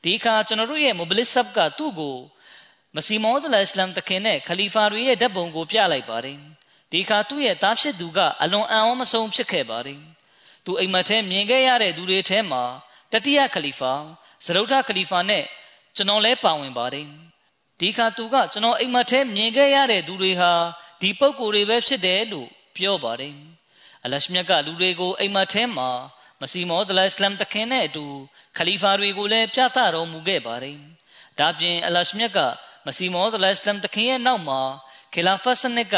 [0.03, 2.17] ဒီအခါကျွန်တော်တို့ရဲ့မိုဘလစ်ဆပ်ကသူ့ကို
[2.95, 6.39] မစီမောဇလအစ္စလမ်တခင်နဲ့ခလီဖာတွေရဲ့ဓာတ်ပုံကိုပြလိုက်ပါတယ်
[6.91, 10.01] ဒီအခါသူ့ရဲ့သားဖြစ်သူကအလွန်အံ့ဩမဆုံးဖြစ်ခဲ့ပါတယ်
[10.65, 12.63] သူအိမ်မက်ထဲမြင်ခဲ့ရတဲ့သူတွေထဲမှာ
[13.11, 13.93] တတိယခလီဖာ
[14.45, 15.45] ဇရုဒ္ဓခလီဖာနဲ့
[15.95, 17.07] ကျွန်တော်လည်းပါဝင်ပါတယ်
[17.79, 20.51] ဒီခါသူကကျွန်တော်အိမ်မက်ထဲမြင်ခဲ့ရတဲ့သူတွေဟာ
[21.01, 23.35] ဒီပုံကိုယ်တွေပဲဖြစ်တယ်လို့ပြောပါတယ်
[24.03, 25.89] အလရှမြတ်ကလူတွေကိုအိမ်မက်ထဲမှာ
[26.41, 28.05] မစီမောဒလအစ္စလမ်တခင်နဲ့အတူ
[28.57, 30.77] ခလီဖာတွေကိုလည်းပြသတော်မူခဲ့ပါတယ်
[31.39, 32.39] ဒါပြင်အလရှမြတ်က
[32.85, 34.61] မစီမောဒလအစ္စလမ်တခင်ရဲ့နောက်မှာ
[35.13, 35.95] ခီလာဖတ်စနစ်က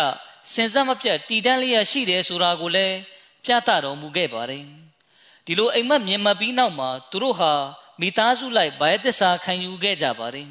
[0.53, 2.97] စင်စက်မပြတ်တည်တံ့လျက်ရှိတယ်ဆိုတာကိုလည်း
[3.45, 4.65] ပြသတော်မူခဲ့ပါတယ်
[5.45, 7.53] ဒီလိုအိမ်မက်မြင်မှတ်ပြီးနောက်မှာသူတို့ဟာ
[7.99, 10.49] မိသားစုလိုက်ဗိုင်းသစ္စာခံယူခဲ့ကြပါတယ်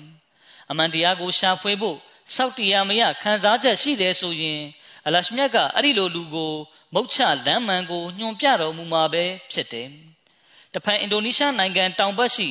[0.71, 1.99] အမှန်တရားကိုရှာဖွေဖို့
[2.35, 4.61] စောက်တရားမရခံစားချက်ရှိတယ်ဆိုရင်
[5.07, 6.53] အလရှမြတ်ကအဲ့ဒီလိုလူကို
[6.95, 9.89] မုတ်ချလမ်းမှန်ကိုညွှန်ပြတော်မူမှာပဲဖြစ်တယ်။
[10.75, 12.49] တဖန်အင်ဒိုနီးရှားနိုင်ငံတောင်ဘက်ရှိ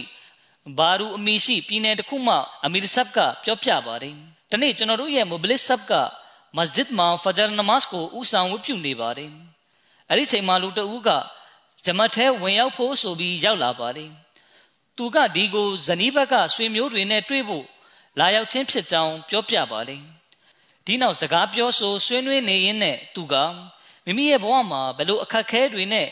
[0.78, 4.16] ဘာရူအမီရှိပြည်နယ်တစ်ခုမှအမီရဆပ်ကပြောပြပါတယ်။
[4.50, 5.92] ဒီနေ့ကျွန်တော်တို့ရဲ့မိုဘလစ်ဆပ်က
[6.58, 9.32] မစဂျစ်မှာဖဂျာနမတ်ကိုဥဆောင်ဝတ်ပြုနေပါတယ်။
[10.10, 11.10] အဲ့ဒီချိန်မှာလူတဦးက
[11.86, 14.12] ဂျမတ်ထဲဝင်ရောက်ဖို့ဆိုပြီးရောက်လာပါတယ်။
[14.98, 17.66] သူကဒီကိုဇနီးဘက်ကဆွေမျိုးတွေနဲ့တွေ့ဖို့
[18.20, 19.98] လာရောက်ခြင်းဖြစ်ကြောင်းပြောပြပါလေ
[20.86, 23.36] ဒီနောက်စကားပြောဆိုဆွေးနွေးနေရင်းနဲ့သူက
[24.06, 26.08] မိမိရဲ့ဘဝမှာဘယ်လိုအခက်ခဲတွေနဲ့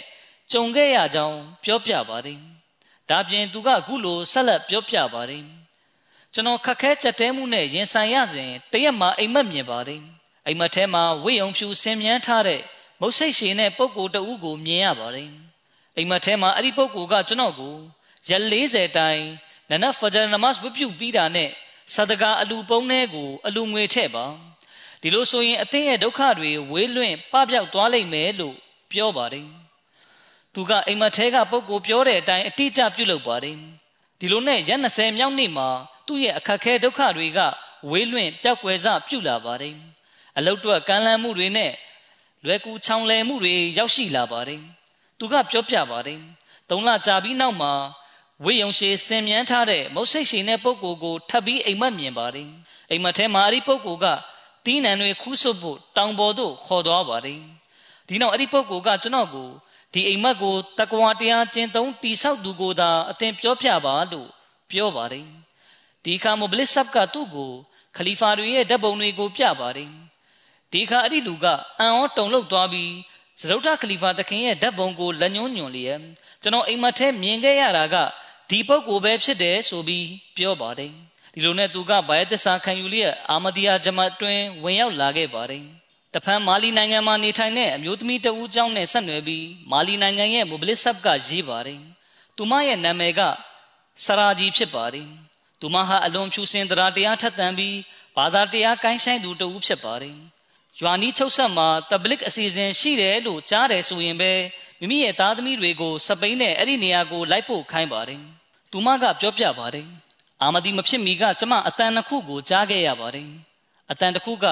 [0.52, 2.39] ကြုံခဲ့ရကြောင်းပြောပြပါတယ်
[3.10, 5.45] ဒါပြင်သူကအခုလိုဆက်လက်ပြောပြပါတယ်
[6.34, 10.02] ကျွန်တော်ခက်ခဲချက်တဲမှုနဲ့ရင်ဆိုင်ရစဉ်တရက်မှာအိမ်မက်မြင်ပါတယ်
[10.45, 12.62] အိမ်မက်ထဲမှာဝိယုံဖြူဆင်မြန်းထားတဲ့
[13.02, 15.32] မုတ်ဆိတ်ရှင်တဲ့ပုံကိုတဦးကိုမြင်ရပါတယ်
[15.95, 17.75] အိမ်မက်ထဲမှာအဲ့ဒီပုံကိုကကျွန်တော်ကို
[18.30, 19.21] ရက်40တိုင်
[19.69, 21.49] နနဖဂျာနမတ်ဝပြုပြီးတာနဲ့
[21.93, 24.25] ဆဒကာအလူပုံးထဲကိုအလူငွေထည့်ပါ
[25.01, 28.55] ဒီလိုဆိုရင်အသင်းရဲ့ဒုက္ခတွေဝေးလွင့်ပပျောက်သွားလိမ့်မယ်လို့
[28.91, 29.47] ပြောပါတယ်
[30.53, 33.57] သူကအိမ်မထဲကပုဂ္ဂိုလ်ပြောတဲ့အတိုင်းအတိအကျပြုလုပ်ပါတယ်
[34.19, 35.69] ဒီလိုနဲ့ရက်20မြောက်နေ့မှာ
[36.07, 37.39] သူ့ရဲ့အခက်ခဲဒုက္ခတွေက
[37.89, 39.75] ဝေးလွင့်ပျောက်ကွယ်စပြုလာပါတယ်
[40.38, 41.73] အလုတ်တွက်ကမ်းလှမ်းမှုတွေနဲ့
[42.45, 44.62] လွယ်ကူချောင်လည်မှုတွေရောက်ရှိလာပါတယ်
[45.19, 46.19] သူကပြောပြပါတယ်
[46.69, 47.73] သုံးလကြာပြီးနောက်မှာ
[48.43, 52.49] ဝိယုံရှည်စင်မြန်းထားတဲ့မုတ်ဆိတ်ရှင်တဲ့ပုဂ္ဂိုလ်ကိုထပ်ပြီးအိမ်မက်မြင်ပါတယ်
[52.89, 54.07] အိမ်မက်ထဲမှာအဲ့ဒီပုဂ္ဂိုလ်က
[54.65, 57.41] တီးနံတွေခူးဆွတ်ဖို့တောင်ပေါ်သို့ခေါ်သွားပါတယ်
[58.08, 59.50] ဒီနောက်အဲ့ဒီပုဂ္ဂိုလ်ကကျွန်တော်ကို
[59.93, 64.30] ဒီအိမ်မက်ကိုတကွာတရားကျင့်သုံးတိဆောက်သူကိုသာအသင်ပြောပြပါလို့
[64.72, 65.28] ပြောပါတယ်
[66.06, 67.52] ဒီခါမိုဘလစ်ဆပ်ကသူ့ကို
[67.98, 69.91] ခလီဖာတွေရဲ့ဓာတ်ပုံတွေကိုပြပါတယ်
[70.72, 71.45] ဒီခါအဲ့ဒီလူက
[71.80, 72.93] အံ့ဩတုန်လှုပ်သွားပြီး
[73.39, 76.00] စရုဒ္ဓခလီဖာသခင်ရဲ့ဓာတ်ပုံကိုလက်ညှိုးညွှန်လျက်
[76.41, 77.95] ကျွန်တော်အိမ်မက်ထဲမြင်ခဲ့ရတာက
[78.50, 80.93] ဒီပုဂ္ဂိုလ်ပဲဖြစ်တယ်ဆိုပြီးပြောပါတယ်
[81.34, 85.65] ဒီလိုနဲ့သူကဘာယသစ္စာခံယူလျက်အာမဒီယာဂျမတ်တွင်ဝင်ရောက်လာခဲ့ပါတယ်
[86.13, 91.82] တဖန်မာလီနိုင်ငံမှာနေထိုင်တဲ့အမျိုးသမီးတဦးကြောင့်နဲ့ဆက်နွယ်ပြီးမာလီနိုင်ငံရဲ့မိုဘလစ်ဆပ်ကရေးပါတယ်
[92.38, 93.22] သူမရဲ့နာမည်က
[94.06, 95.08] စရာဂျီဖြစ်ပါတယ်
[95.62, 97.78] သူမဟာအလွန်ဖြူစင်တရားတရားထက်သန်ပြီး
[98.15, 100.18] ဘာသာတရားကိုင်းဆိုင်သူတဦးဖြစ်ပါတယ်။
[100.80, 104.32] ယွာနီချုပ်ဆက်မှာတဘလစ်အစီအစဉ်ရှိတယ်လို့ကြားတယ်ဆိုရင်ပဲ
[104.80, 108.22] မိမိရဲ့သားသမီးတွေကိုစပိန်နဲ့အဲ့ဒီနေရာကိုလိုက်ဖို့ခိုင်းပါတယ်။
[108.72, 109.88] သူမကပြောပြပါတယ်။
[110.41, 113.30] အာမဒီမဖြစ်မီကကျမအတန်တစ်ခုကိုကြားခဲ့ရပါတယ်။
[113.91, 114.45] အတန်တစ်ခုက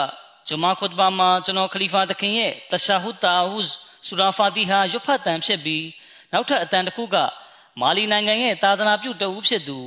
[0.47, 3.59] ဂျမာခွတ်ဘာမှာကျွန်တော်ခလီဖာသခင်ရဲ့တရှာဟူတာဟူ
[4.07, 5.85] ဆူရာဖာတီဟာရွတ်ဖတ်တန်ဖြစ်ပြီး
[6.31, 7.15] နောက်ထပ်အတန်တစ်ခုက
[7.81, 9.79] မာလီနိုင်ငံရဲ့သာသနာပြုတအုပ်ဖြစ်သူ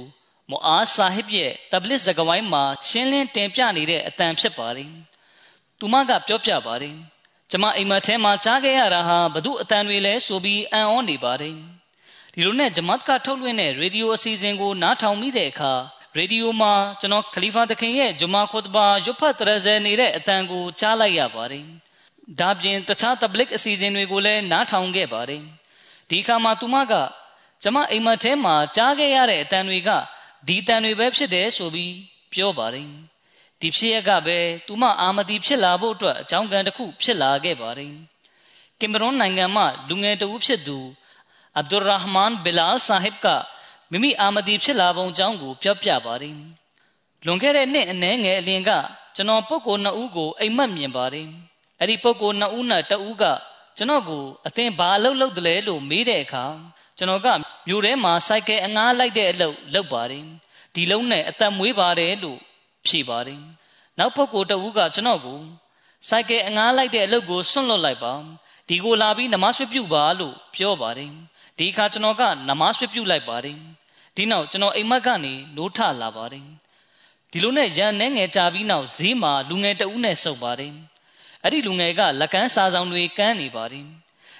[0.50, 4.90] မူအာဆာဟစ်ရဲ့တဘလစ်ဇကဝိုင်းမှာရှင်းလင်းတင်ပြနေတဲ့အတန်ဖြစ်ပါတယ်။
[5.78, 6.96] သူမကပြောပြပါတယ်။
[7.50, 11.56] ကျမအိမ်မထဲမှာကြားခဲ့ရတာဟာဘ து အတန်တွေလဲဆိုပြီးအံ့ဩနေပါတယ်။
[12.34, 15.72] ဒီလိုနဲ့ဂျမတ်ကထုတ်လွှင့်တဲ့ရေဒီယိုအစီအစဉ်ကိုနားထောင်မိတဲ့အခါ
[16.16, 21.66] ရေဒီယိုမှာကျွန်တော်ခလီဖာတခင်ရဲ့ဂျမာခွတ်ဘာရွတ်ဖတ်တရဇဲနေတဲ့အတန်ကိုကြားလိုက်ရပါတယ်။
[22.40, 25.42] ဒါပြင်တခြားတဘလစ်အစီအစဉ်တွေကိုလည်းနားထောင်ခဲ့ပါတယ်။
[26.10, 26.94] ဒီအခါမှာသူမက
[27.62, 29.90] ကျမအိမ်မထဲမှာကြားခဲ့ရတဲ့အတန်တွေက
[30.46, 31.94] ဒီတန်တွေပဲဖြစ်တယ်ဆိုပြီး
[32.32, 32.88] ပြောပါတယ်
[33.60, 37.92] ဒီဖြစ်ရကပဲသူမအာမတီဖြစ်လာဖို့အတွက်အကြောင်းကံတစ်ခုဖြစ်လာခဲ့ပါတယ်
[38.80, 40.78] ကင်မရွန်နိုင်ငံမှလူငယ်တဦးဖြစ်သူ
[41.56, 43.26] အဗ်ဒူရာဟ်မန်ဘီလာဆာဟစ်က
[43.90, 46.36] မိမိအာမတီဖြစ်လာပုံကြောင်းကိုပြောပြပါတယ်
[47.24, 48.70] လွန်ခဲ့တဲ့နှစ်အနည်းငယ်အလင်က
[49.16, 51.28] ကျွန်တော်ပုဂ္ဂိုလ်နှစ်ဦးကိုအိမ်မက်မြင်ပါတယ်
[51.78, 53.24] အဲ့ဒီပုဂ္ဂိုလ်နှစ်ဦးနဲ့တဦးက
[53.76, 56.44] ကျွန်တော်ကိုအသင်ဘာအလုပ်လုပ်တယ်လဲလို့မေးတဲ့အခါ
[56.98, 57.28] ကျွန်တော်က
[57.66, 60.24] မြို့ထဲမှာစိုက်ကဲအငားလိုက်တဲ့အလုပ်လုပ်ပါတယ်
[60.74, 62.38] ဒီလုံးနဲ့အသက်မွေးပါတယ်လို့
[62.86, 63.40] ဖြေပါတယ်
[63.98, 65.40] နောက်ပုဂ္ဂိုလ်တဦးကကျွန်တော်ကို
[66.08, 68.14] စိုက်ကဲအငားလိုက်တဲ့အလုပ်ကိုဆွန့်လွတ်လိုက်ပါ
[68.68, 71.12] ဒီကိုလာပြီးနမဆွပြုပါလို့ပြောပါတယ်
[71.60, 73.56] ဒီအခါကျွန်တော်ကနမဆွပြုလိုက်ပါတယ်
[74.16, 76.46] ဒီနောက်ကျွန်တော်အိမ်မက်ကနေနိုးထလာပါတယ်
[77.32, 80.72] ဒီလိုနဲ့ရန်နှဲငယ်ကြပြီးနောက်ဈေးမှာလူငယ်တဦးနဲ့စုပ်ပါတယ်
[81.42, 83.86] အဲ့ဒီလူငယ်ကလက်ကမ်းစာဆောင်တွေကမ်းနေပါတယ်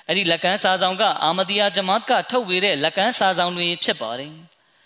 [0.08, 4.32] အဲ့ဒီလက်ကမ်းစာဆောင်ကအာမဒီယာဂျမတ်ကထုတ်ဝေတဲ့လက်ကမ်းစာဆောင်တွေဖြစ်ပါတယ်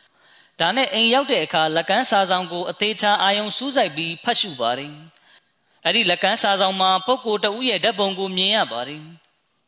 [0.60, 4.92] ။ဒါနဲ့အိမ်ရောက်တဲ့အခါလက်ကမ်းစာဆောင်ကိုအသေးချာအာယုံစူးစိုက်ပြီးဖတ်ရှုပါတယ်။
[5.84, 9.02] အဲ့ဒီလက်ကမ်းစာဆောင်မှာပုဂ္ဂိုလ်တဦးရဲ့ဓာတ်ပုံကိုမြင်ရပါတယ်။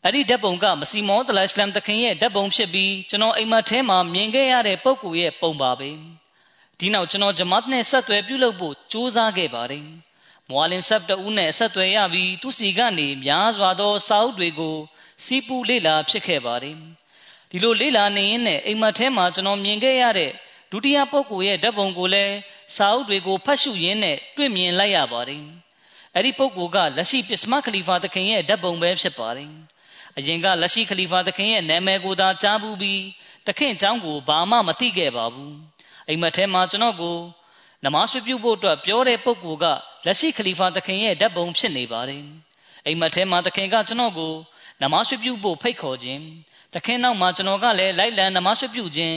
[0.07, 5.91] အဲ့ဒီဓာတ်ပုံကမစီမောတလအစ္စလမ်တခင်ရဲ့ဓာတ်ပုံဖြစ်ပြီးကျွန်တော်အိမ်မထဲမှာမြင်ခဲ့ရတဲ့ပုဂ္ဂိုလ်ရဲ့ပုံပါပဲ။
[6.79, 9.87] ဒီနောက်ကျွန်တော်ဂျမတ်နဲ့ဆက်သွယ်ပြုလုပ်ဖို့ကြိုးစားခဲ့ပါတယ်။
[10.51, 14.77] မွာလင်ဆပ်တဦးနဲ့ဆက်သွယ်ရပြီးသူစီကနေများစွာသောစာအုပ်တွေကို
[15.25, 16.77] စီးပူလေ့လာဖြစ်ခဲ့ပါတယ်
[17.51, 20.33] ဒီလိုလေ့လာနေရင်နဲ့အိမ်မက်ထဲမှာကျွန်တော်မြင်ခဲ့ရတဲ့
[20.73, 22.35] ဒုတိယပုဂ္ဂိုလ်ရဲ့ဓာတ်ပုံကိုလည်း
[22.77, 25.43] စာအုပ်တွေကိုဖတ်ရှုရင်းနဲ့တွေ့မြင်လိုက်ရပါတယ်
[26.15, 29.51] အဲ့ဒီပုဂ္ဂိုလ်ကလက်ရှိပစ္စမခလီဖာသခင်ရဲ့ဓာတ်ပုံပဲဖြစ်ပါတယ်
[30.19, 33.03] အရင်ကလက်ရှိခလီဖာသခင်ရဲ့နာမည်ကိုသာကြားဘူးပြီး
[33.47, 35.55] သခင်အကြောင်းကိုဘာမှမသိခဲ့ပါဘူး
[36.09, 37.17] အိမ်မက်ထဲမှာကျွန်တော်ကို
[37.85, 39.65] နမတ်ဆွေပြုဖို့အတွက်ပြောတဲ့ပုဂ္ဂိုလ်က
[40.07, 42.25] လက်ရှိခလီဖာသခင်ရဲ့ဓာတ်ပုံဖြစ်နေပါတယ်
[42.87, 44.35] အိမ်မက်ထဲမှာသခင်ကကျွန်တော်ကို
[44.83, 46.23] နမတ်ဆွေပြုဖို့ဖိတ်ခေါ်ခြင်း
[46.75, 49.17] သခင်နောက်မှာကျွန်တော်ကလည်းလိုက်လံနမတ်ဆွေပြုခြင်း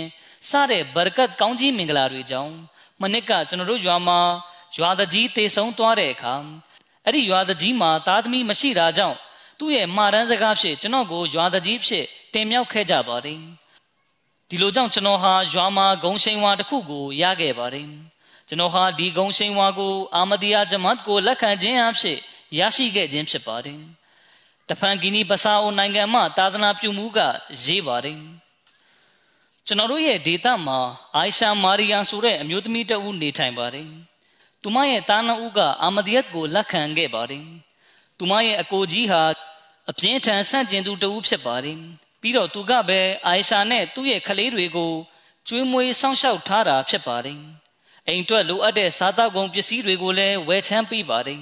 [0.50, 2.54] စတဲ့ဘရကတ်ကောင်းကြီးမင်္ဂလာတွေကြောင့်
[3.02, 4.20] မနစ်ကကျွန်တော်တို့ရွာမှာ
[4.78, 6.36] ရွာသားကြီးတေဆုံးသွားတဲ့အခါ
[7.06, 9.18] အဲ့ဒီရွာသားကြီးမှာသားသမီးမရှိတာကြောင့်
[9.60, 13.40] သူ့ရဲ့မှားတန်းစကားဖြစ်ကျွန်တော်ကိုရွာတကြီးဖြစ်တင်မြောက်ခဲ့ကြပါတယ်
[14.50, 17.88] ဒီလိုကြောင့်ကျွန်တော်ဟာရွာမှာဂုံရှိန်ဝါတစ်ခုကိုရခဲ့ပါတယ်
[18.48, 22.18] ကျွန်တော်ဟာဒီဂုံရှိန်ဝါကိုအာမဒီယာဂျမတ်ကိုလက်ခံခြင်းအဖြစ်
[22.60, 23.80] ရရှိခဲ့ခြင်းဖြစ်ပါတယ်
[24.70, 27.20] တဖန်ဂီနီပစာအိုနိုင်ငံမှသာသနာပြုမှုက
[27.64, 28.20] ရေးပါတယ်
[29.68, 30.80] ကျွန်တော်တို့ရဲ့ဒေတာမှာ
[31.16, 33.90] အိုင်ရှာမာရီယာဆိုတဲ့အမျိုးသမီးတဦးနေထိုင်ပါတယ်
[34.62, 37.46] သူမရဲ့သားနှဦးကအာမဒီယတ်ကိုလက်ခံခဲ့ပါတယ်
[38.20, 39.22] သူမရဲ့အကိုကြီးဟာ
[39.90, 41.80] အပြင်းထန်ဆန့်ကျင်သူတဦးဖြစ်ပါတယ်
[42.22, 44.94] ပြီးတော့သူကပဲအိုင်ရှာနဲ့သူ့ရဲ့ကလေးတွေကို
[45.48, 47.42] ကျွေးမွေးစောင့်ရှောက်ထားတာဖြစ်ပါတယ်
[48.08, 51.42] အိမ်အတွက်လိုအပ်တဲ့စားသောက်ကုန်ပစ္စည်းတွေကိုလည်းဝယ်ချမ်းပေးပါတယ်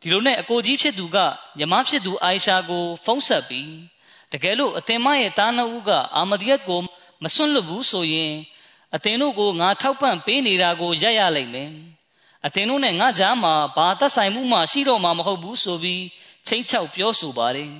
[0.00, 1.16] ဒီလိုနဲ့အကိုကြီးဖြစ်သူက
[1.58, 3.72] ညီမဖြစ်သူအိုင်ရှာကို ဖုံးဆက်ပြီး
[4.32, 6.80] တကယ်လို့အသင်မရဲ့သားနှုတ်ကအာမဒီယတ်ကို
[7.22, 8.32] မစွန့်လွတ်ဘူးဆိုရင်
[8.94, 11.70] အသင်တို့ကိုငါထောက်ပံ့ပေးနေတာကိုရရလိမ့်မယ်
[12.46, 16.02] အသင်တို့နဲ့ငါကြားမှာဘာသက်ဆိုင်မှုမှရှိတော့မှာမဟုတ်ဘူးဆိုပြီး
[16.46, 17.72] ချိန်ချောက်ပြောဆိုပါတယ်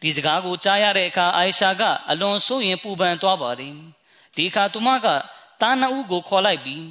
[0.00, 3.74] ဒီစကားကိုကြားရတဲ့အခါအိုင်ရှာကအလွန်ဆိုးရင်ပူပန်သွားပါတယ်
[4.36, 5.06] ဒီအခါသူမက
[5.60, 6.84] တားနှုတ်ကိုခေါ်လိုက်ပြီး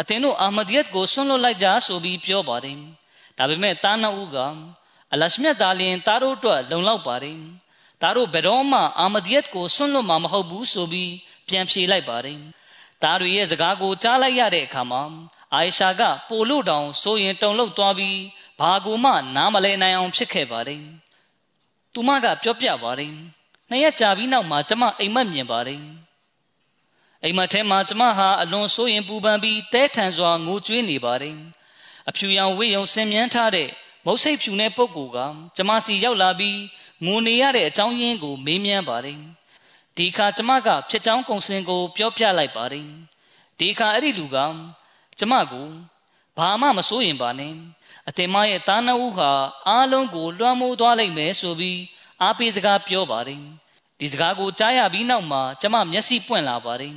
[0.00, 2.78] အသင်တို့အာမဒီယတ်ကိုစွန့်လွတ်လိုက်ကြဆိုပြီးပြောပါတယ်
[3.38, 4.36] ဒါပေမဲ့သားနှစ်ဦးက
[5.12, 7.38] အလရှမြတ်သားလင်သားတို့အတွက်လုံလောက်ပါတယ်
[8.02, 11.12] ဒါတို့ဘယ်တော့မှအာမဒီယတ်ကိုဆွန့်လွတ်မှာမဟုတ်ဘူးဆိုပြီး
[11.48, 12.38] ပြန်ဖြေလိုက်ပါတယ်
[13.02, 15.02] ဒါတွေရဲ့စကားကိုကြားလိုက်ရတဲ့အခါမှာ
[15.56, 18.18] အာယရှာကပိုလို့တောင်ဆိုရင်တုန်လှုပ်သွားပြီး
[18.60, 20.82] ဘာကူမှနားမလဲနိုင်အောင်ဖြစ်ခဲ့ပါတယ်
[21.92, 23.12] သူမကပြောပြပါတယ်
[23.70, 25.82] နှစ်ရက်ကြာပြီးနောက်မှာကျမအိမ်မက်မြင်ပါတယ်
[27.22, 31.36] အိမ်မက်ထဲမှာကျမဟာအလွန်ဆိုရင်ပူပန်ပြီးတဲထန်စွာငိုကြွေးနေပါတယ်
[32.08, 33.68] အဖြူရောင်ဝေးယုံဆင်မြန်းထားတဲ့
[34.06, 35.18] မုတ်စိတ်ဖြူတဲ့ပုဂ္ဂိုလ်က
[35.56, 36.58] ကျမစီရောက်လာပြီး
[37.04, 39.20] ငိုနေရတဲ့အကြောင်းရင်းကိုမေးမြန်းပါတယ်
[39.96, 42.88] ဒီခါကျမကဖြစ်ချောင်းကုံစင်ကို ပြောပြလိုက်ပါတယ်
[43.58, 44.38] ဒီခါအဲ့ဒီလူက
[45.18, 45.68] ကျမကို
[46.36, 47.54] ဘာမှမစိုးရင်ပါနဲ့
[48.08, 49.30] အတင်မရဲ့တားနှုတ်ဟာ
[49.68, 51.80] အားလုံးကိုလွှမ်းမိုးသွားလိမ့်မယ်ဆိုပြီး
[52.22, 53.42] အားပေးစကားပြောပါတယ်
[53.98, 56.94] ဒီစကားကိုကြားရပြီးနောက်မှာကျမမျက်စိပွင့်လာပါတယ်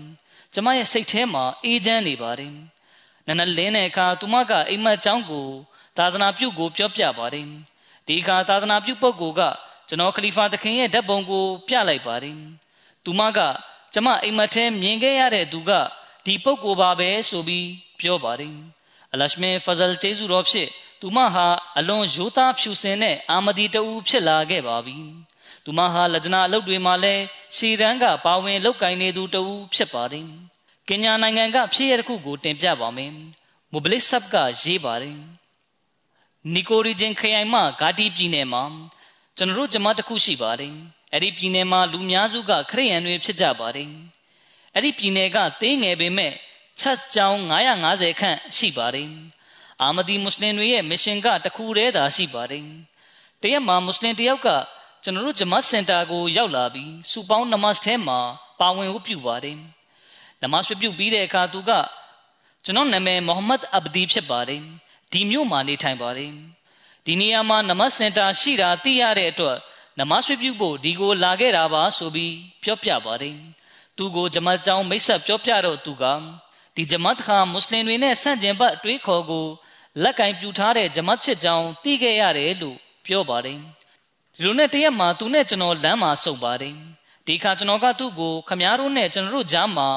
[0.53, 2.53] ကျမရဲ့စိတ်ထဲမှာအေးချမ်းနေပါတယ်
[3.27, 5.47] နနလင်းတဲ့အခါသူမကအိမ်မက်ချောင်းကို
[5.97, 7.45] သာသနာပြုကိုပြောပြပါတယ်
[8.07, 9.41] ဒီအခါသာသနာပြုပုဂ္ဂိုလ်က
[9.87, 12.37] ကျွန်တော်ခလီဖာသခင်ရဲ့ဓာတ်ပုံကို ပြလိုက်ပါတယ်
[13.03, 13.39] သူမက
[13.93, 15.71] ကျမအိမ်မက်ထဲမြင်ခဲ့ရတဲ့သူက
[16.25, 17.67] ဒီပုဂ္ဂိုလ်ပါပဲဆိုပြီး
[17.99, 18.55] ပြောပါတယ်
[19.13, 20.69] အလရှမေဖဇလ်ကျေးဇူးတော်ဖြင့်
[21.01, 24.97] သူမဟာအလွန်ရိုးသားဖြူစင်တဲ့အာမဒီတူဖြစ်လာခဲ့ပါပြီ
[25.65, 27.23] သူမဟာလကြနာအလုပ်တွေမှာလည်း
[27.55, 30.27] ရှီရန်ကပါဝင်လောက်ကင်နေသူတူဖြစ်ပါတယ်
[30.87, 33.11] ကင်ညာနိုင်ငံကဖြစ်ရတဲ့ခုကိုတင်ပြပါမယ်
[33.71, 35.17] မူဘလစ်ဆပ်ကရေးပါတယ်
[36.53, 38.63] နီကိုရီဂျင်ခရိုင်မှဂါတီပြည်နယ်မှာ
[39.37, 40.73] ကျွန်တော်တို့ဂျမတ်တစ်ခုရှိပါတယ်
[41.13, 43.89] အဲ့ဒီပြည်နယ်မှာလူများစုကခရိယန်တွေဖြစ်ကြပါတယ်
[44.75, 46.33] အဲ့ဒီပြည်နယ်ကသေးငယ်ပေမဲ့
[46.79, 47.39] ချက်ကြောင်း
[47.79, 49.09] 950ခန့်ရှိပါတယ်
[49.81, 52.65] အာမဒီမွတ်စလင်တွေရဲ့မစ်ရှင်ကတခုတည်းသာရှိပါတယ်
[53.41, 54.49] တရက်မှာမွတ်စလင်တယောက်က
[55.03, 58.19] ကျွန်တော်တို့ဂျမတ်စင်တာကိုရောက်လာပြီးစူပေါင်းနမတ်ထဲမှာ
[58.59, 59.57] ပါဝင်ဝတ်ပြုပါတယ်
[60.41, 61.71] နမတ်ပြုပြီးတဲ့အခါသူက
[62.65, 64.61] ကျွန်တော်နာမည်မိုဟမ္မဒ်အဘဒီဖြစ်ပါတယ်
[65.11, 66.31] ဒီမြို့မှာနေထိုင်ပါတယ်
[67.05, 69.57] ဒီနေရာမှာနမတ်စင်တာရှိတာသိရတဲ့အတွက်
[69.99, 73.35] နမတ်ပြုဖို့ဒီကိုလာခဲ့တာပါဆိုပြီးပြောပြပါတယ်
[73.99, 76.03] သူကိုဂျမတ်ကျောင်းမိတ်ဆက်ပြောပြတော့သူက
[76.75, 79.45] ဒီဂျမတ်ခါမွတ်စလင်တွေနဲ့ဆန့်ကျင်ဘက်အတွေးခေါ်ကို
[80.03, 86.75] လက်ကင်ပြူထားတဲ့ဂျမတ်ဖြစ်ကြောင်းသိခဲ့ရတယ်လို့ပြောပါတယ်ဒီလိုနဲ့တရက်မှာသူနဲ့ကျွန်တော်လမ်းမှာစုံပါတယ်
[87.27, 89.89] ဒီခါကျွန်တော်ကသူ့ကိုခမားတို့နဲ့ကျွန်တော်တို့ကြားမှာ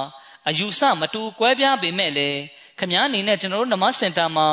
[0.48, 2.40] အယူဆမတူကွဲပြားပေမဲ့လည်း
[2.80, 4.48] ခမားအနေနဲ့ကျွန်တော်တို့နမတ်စင်တာမှာ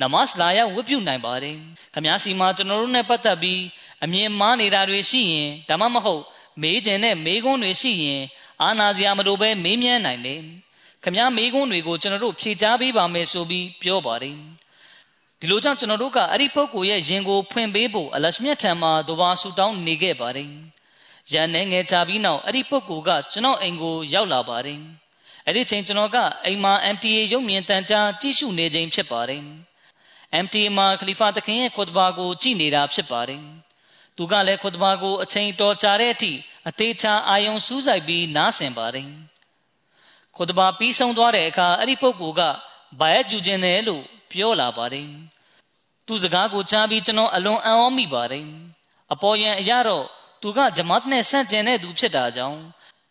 [0.00, 1.56] နမတ်လာရောက်ဝတ်ပြုနိုင်ပါတယ်
[1.94, 3.60] ခမားစီမှာကျွန်တော်တို့နဲ့ပတ်သက်ပြီး
[4.04, 6.22] အမြင်မှားနေတာတွေရှိရင်ဒါမှမဟုတ်
[6.62, 8.22] မေးကျင်တဲ့မေးခွန်းတွေရှိရင်
[8.62, 10.40] အာနာစရာမလိုပဲမေးမြန်းနိုင်တယ်
[11.04, 14.36] ခမားမေးခွန်းတွေကိုကျွန်တော်တို့ဖြေကြားပေးပါမယ်ဆိုပြီးပြောပါတယ်
[15.40, 20.50] ဒီလိုကြောင့်ကျွန်တော်တို့ကအဲ့ဒီပုဂ္ဂိုလ်ရဲ့ယင်ကိုဖွင့်ပေးဖို့အလရှမြတ်ထံမှာဒွါဆူတောင်းနေခဲ့ပါတယ်။
[21.32, 24.80] ရန်နေငယ်ချပြီးနောက်အဲ့ဒီပုဂ္ဂိုလ်ကကျွန်တော်အိမ်ကိုရောက်လာပါတယ်။
[25.46, 29.42] အဲ့ဒီချိန်ကျွန်တော်ကအိမ်မှာ MTA ရုပ်မြင်တန်ကြားကြည့်ရှုနေချိန်ဖြစ်ပါတယ်။
[30.44, 33.42] MTA မှာခလီဖာသခင်ရဲ့ခွတ်ဘာကိုကြည့်နေတာဖြစ်ပါတယ်။
[34.16, 36.32] သူကလည်းခွတ်ဘာကိုအချိန်တော်ကြာတဲ့အထိ
[36.68, 39.10] အသေးချာအာယုံစူးစိုက်ပြီးနားဆင်ပါတယ်။
[40.36, 42.42] ခွတ်ဘာပြီးဆုံးသွားတဲ့အခါအဲ့ဒီပုဂ္ဂိုလ်က
[43.00, 45.08] ဘာရဲ့ကျူခြင်းတယ်လို့ပြောလာပါတယ်
[46.06, 48.46] သူစကားကိုကြားပြီးကျွန်တော်အလွန်အံ့ဩမိပါတယ်
[49.12, 50.04] အပေါ်ယံအရတော့
[50.42, 52.60] သူကဂျမတ်နဲ့ဆန့်ကျင်တဲ့သူဖြစ်တာကြောင့်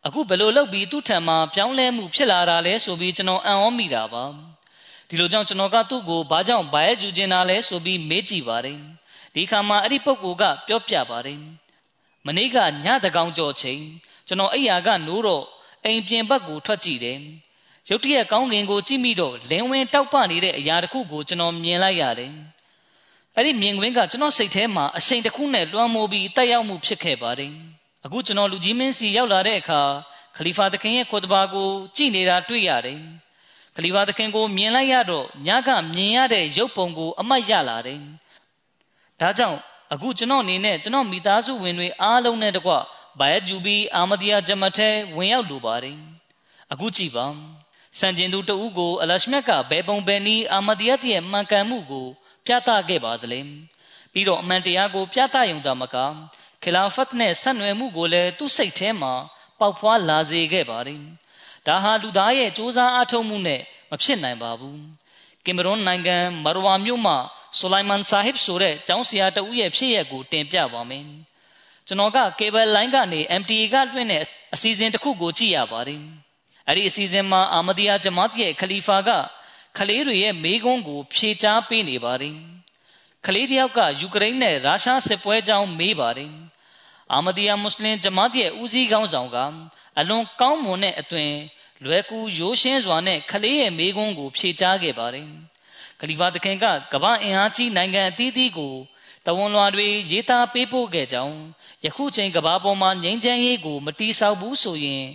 [0.05, 4.23] အခုဘယ်လိုလုပ်ပြီးသူ့ထံမှာပြောင်းလဲမှုဖြစ်လာတာလဲဆိုပြီးကျွန်တော်အံ့ဩမိတာပါ
[5.07, 8.79] ဒီလိုကြောင့်ကျွန်တော်ကသူ့ကိုဘာကြောင့်ဘိုင်ကျူကျင်တာလဲဆိုပြီးမေးကြည့်ပါတယ်
[9.33, 11.39] ဒီခါမှာအဲ့ဒီပုဂ္ဂိုလ်ကပြောပြပါတယ်
[12.25, 13.81] မနေ့ကညတကောင်ကြော်ချိန်
[14.27, 15.45] ကျွန်တော်အိယာကနိုးတော့
[15.85, 17.19] အိမ်ပြင်ဘက်ကိုထွက်ကြည့်တယ်
[17.89, 22.31] ရုတ်တရက်ကောင်းကင်ကိုကြည့်မိတော့လင်းဝင်တောက်ပနေတဲ့အရာတစ်ခုကိုကျွန်တော်မြင်လိုက်ရတယ်။
[23.35, 27.51] အဲ့ဒီမြင်ကွင်းကကျွန်တော်စိတ်ထဲမှာအရှိန်တစ်ခုနဲ့လွှမ်းမိုးပြီးတက်ရောက်မှုဖြစ်ခဲ့ပါတယ်။
[28.05, 29.81] အခုကျွန်တော်လူကြီးမင်းစီရောက်လာတဲ့အခါ
[30.35, 32.99] ခလီဖာသခင်ရဲ့ခွတ်ဘာကိုကြည့်နေတာတွေ့ရတယ်။
[33.75, 38.01] ခလီဖာသခင်ကိုမြင်လိုက်ရတော့ညကမြင်ရတဲ့ရုပ်ပုံကိုအမတ်ရလာတယ်။
[39.21, 39.57] ဒါကြောင့်
[39.93, 42.71] အခုကျွန်တော်အနေနဲ့ကျွန်တော်မိသားစုဝင်တွေအားလုံးနဲ့တကွ
[43.19, 45.97] ဘိုင်ဂျူဘီအာမဒီယာဂျမတ်ထဲဝင်ရောက်လိုပါတယ်။
[46.71, 47.25] အခုကြည့်ပါ
[47.99, 52.07] စံကျင်သူတဦးကိုအလရှမြတ်ကဘယ်ပုံဘယ်နည်းအာမဒီယတ်ရဲ့မှန်ကန်မှုကို
[52.45, 53.39] ပြသခဲ့ပါသလဲ
[54.11, 55.95] ပြီးတော့အမှန်တရားကို ပြသယုံသာမက
[56.63, 59.13] ခလာဖတ်နဲ့ဆက်နွယ်မှုကိုလည်းသူ့စိတ်ထဲမှာ
[59.59, 61.01] ပေါက်ဖွားလာစေခဲ့ပါတယ်
[61.67, 64.79] ဒါဟာလူသားရဲ့စ조사အားထုတ်မှုနဲ့မဖြစ်နိုင်ပါဘူး
[65.45, 67.17] ကင်မရွန်နိုင်ငံမရဝါမြို့မှာ
[67.57, 71.05] ဆူလိုင်မန်ဆာဟစ်ဆိုတဲ့ကျောင်းဆရာတဦးရဲ့ဖြစ်ရပ်ကိုတင်ပြပါမယ်
[71.87, 76.01] ကျွန်တော်ကကေဘယ်လိုင်းကနေ MTA ကလွှင့်တဲ့အစီအစဉ်တစ်ခုကိုကြည့်ရပါတယ်
[76.67, 79.09] အဲ့ဒီအစီအစဉ်မှာအာမဒီယာဂျမတ်ရဲ့ခလီဖာက
[79.77, 82.35] ခလေးတွေရဲ့မေးခွန်းကို ဖြေကြားပေးနေပါတယ်။
[83.25, 86.31] ခလေးတယောက်ကယူကရိန်းနဲ့ရုရှားစစ်ပွဲကြောင်းမေးပါတယ်။
[87.13, 89.37] အာမဒီယာမွတ်စလင်ဂျမတ်ရဲ့ဦးစီးခေါင်းဆောင်က
[89.99, 91.31] အလွန်ကောင်းမွန်တဲ့အသွင်
[91.85, 95.27] လွယ်ကူရိုးရှင်းစွာနဲ့ခလေးရဲ့မေးခွန်းကိုဖြေကြားခဲ့ပါတယ်။
[95.99, 98.75] ခလီဖာတခင်ကကမ္ဘာအင်အားကြီးနိုင်ငံအသီးသီးကို
[99.25, 101.37] တတဝန်လွှာတွေရေးသားပေးပို့ခဲ့ကြောင်း
[101.83, 105.05] ယခုချိန်ကဘာပေါ်မှာငြိမ်းချမ်းရေးကိုမတီးဆောက်ဘူးဆိုရင်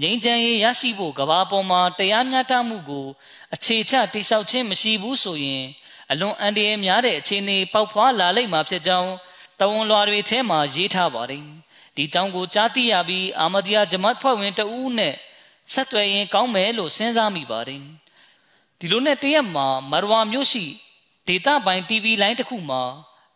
[0.00, 3.06] ငြိမ်းချမ်းရေးရရှိဖို့ကဘာပေါ်မှာတရားမျှတမှုကို
[3.54, 5.64] အခြေချတိဆောက်ခြင်းမရှိဘူးဆိုရင်
[6.10, 9.12] အလွန်အန္တရာယ်များတဲ့အခြေအနေပေါက်ဖွာလာလိမ့်မှာဖြစ်ကြောင်း
[9.60, 11.44] တဝန်လွှာတွေထဲမှာရေးထားပါတယ်
[11.96, 15.14] ဒီကြောင့်ကိုကြားသိရပြီးအာမဒီယာဂျမတ်ဖွဲ့ဝင်တဦးနဲ့
[15.72, 17.82] ဆက်သွယ်ရင်ကောင်းမယ်လို့စဉ်းစားမိပါတယ်
[18.80, 20.64] ဒီလိုနဲ့တရက်မှာမရဝါမြို့ရှိ
[21.28, 22.82] ဒေတာပိုင် TV လိုင်းတစ်ခုမှာ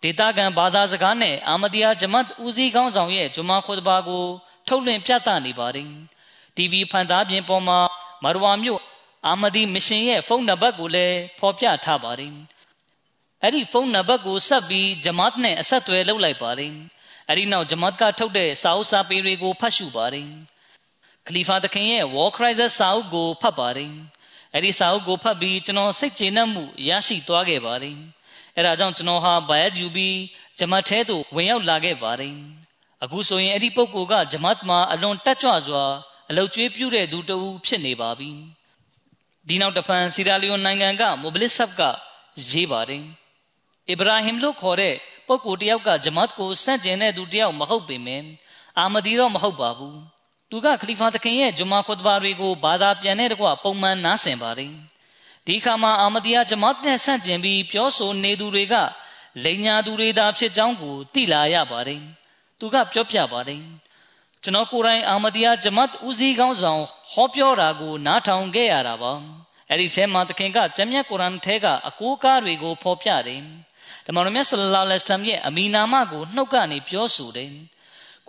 [0.02, 4.24] ဒေတာကန်ဘာသာစကားနဲ့အာမဒီယာဂျမတ်ဦးစီးခေါင်းဆောင်ရဲ့ဂျွမာခွတ်ဘာကို
[4.68, 5.90] ထုတ်လွှင့်ပြသနေပါတယ်
[6.56, 7.78] TV ဖန်သားပြင်ပေါ်မှာ
[8.24, 8.80] မရဝါမြို့
[9.26, 12.34] အာမဒီမရှင်ရဲ့ဖုန်းနံပါတ်ကိုလည်းဖော်ပြထားပါတယ်
[13.42, 16.74] အဲ့ဒီဖုန်းနံပါတ်ကိုဆက်ပြီးဂျမတ်နဲ့အဆက်အသွယ်လုပ်လိုက်ပါတယ်
[17.28, 20.28] အဲ့ဒီနောက်ဂျမတ်ကထုတ်တဲ့စာအုပ်စာပေတွေကိုဖတ်ရှုပါတယ်
[21.26, 23.92] ခလီဖာသခင်ရဲ့ War Crisis စာအုပ်ကိုဖတ်ပါတယ်
[24.54, 27.96] အဲ့ဒီစာအုပ်ကိုဖတ်ပြီးကျွန်တော်စိတ်ကျေနပ်မှုရရှိသွားခဲ့ပါတယ်
[28.56, 30.16] အဲ့ဒါကြောင့်ကျွန်တော်ဟာဘိုင်ယူပြီး
[30.58, 32.34] ဂျမတ်ထဲသို့ဝင်ရောက်လာခဲ့ပါတယ်
[33.02, 35.84] အခုဆိုရင်အဲ့ဒီပုဂ္ဂိုလ်ကဂျမတ်မှာအလွန်တက်ကြွစွာ
[36.30, 38.30] အလုတ်ကျွေးပြုတဲ့သူတဦးဖြစ်နေပါပြီ
[39.48, 41.80] ဒီနောက်တဖန်စီရာလီယိုနိုင်ငံကမိုဘလစ်ဆပ်က
[42.48, 43.04] ရေးပါတယ်
[43.88, 44.94] အစ္စရာဟင်လို့ခေါ်တဲ့
[45.26, 48.24] ပုဂ္ဂိုလ်တယောက်ကဂျမတ်ကိုစန့်ကျင်တဲ့သူတယောက်မဟုတ်ပေမယ့်
[48.78, 49.98] အာမဒီတော့မဟုတ်ပါဘူး
[50.50, 54.72] သူကခလီဖာသခင်ရဲ့ဂျမာခွတ်ဘာတွေကိုဘာသာပြန်တဲ့တကွပုံမှန်နားဆင်ပါတယ်
[55.46, 58.74] ဒီခါမှာအာမဒီယာဂျမတ်နဲ့ဆန့်ကျင်ပြီးပြောဆိုနေသူတွေက
[59.44, 62.02] လိန်ညာသူတွေသာဖြစ်ကြောင်းကိုသိလာရပါတယ်
[62.58, 63.62] သူကပြောပြပါတယ်
[64.42, 66.82] ကျွန်တော်ကိုယ်တိုင်အာမဒီယာဂျမတ်ဦးစီးကောင်းဆောင်
[67.12, 69.12] ဟောပြောတာကိုနားထောင်ခဲ့ရတာပါ
[69.68, 73.40] အဲ့ဒီထဲမှာသခင်ကဂျမ်မြတ်ကုရ်အာန်ထဲကအကိုးကားတွေကိုဖော်ပြတယ်
[74.06, 77.50] ဓမ္မတော်မြတ်ဆလလောလဟ်အလัยဟ်ရဲ့အမီနာမကိုနှုတ်ကနေပြောဆိုတယ်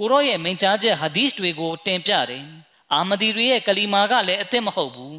[0.02, 2.46] ကိုရောရဲ့မိန့်ကြားချက်ဟာဒီသ်တွေကိုတင်ပြတယ်
[2.94, 5.18] အာမဒီတွေရဲ့ကလီမာကလည်းအသစ်မဟုတ်ဘူး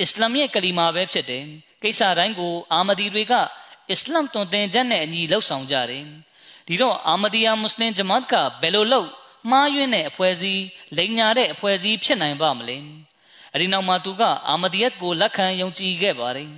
[0.00, 1.44] အစ္စလာမ်ရဲ့ကလီမာပဲဖြစ်တယ်
[1.82, 3.32] ကိစ္စတိုင်းကိုအာမဒီတွေက
[3.90, 6.04] အစ္စလာမ်တွင်တင်ချက်နဲ့အညီလှုပ်ဆောင်ကြတယ်
[6.68, 9.08] ဒီတော့အာမဒီယာမွတ်စလင်ဂျမတ်ကဘယ်လိုလုပ်
[9.50, 10.62] မှားယွင်းတဲ့အဖွဲ့အစည်း
[10.96, 12.76] လိမ်ညာတဲ့အဖွဲ့အစည်းဖြစ်နိုင်ပါမလဲ
[13.52, 16.50] အဲဒီနောက်မှာသူကအာမဒီယတ်ကိုလက်ခံယုံကြည်ခဲ့ပါတယ်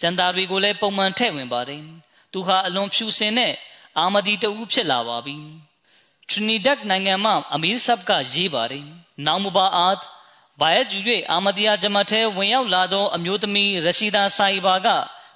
[0.00, 1.82] ကျန်တာတွေကိုလည်းပုံမှန်ထည့်ဝင်ပါတယ်
[2.32, 3.52] သူဟာအလွန်ဖြူစင်တဲ့
[3.98, 5.36] အာမဒီတဦးဖြစ်လာပါပြီ
[6.30, 8.84] ထရီနီဒတ်နိုင်ငံမှာအမီရ်ဆပ်ကရေးပါတယ်။
[9.26, 10.02] နောင်မဘာအာတ်
[10.60, 10.98] ဘာယဂျူ၍
[11.30, 14.88] အာမဒီယာဂျမတ်ထဲဝင်ရောက်လာသောအမျိုးသမီးရရှိဒါဆိုင်ဘာက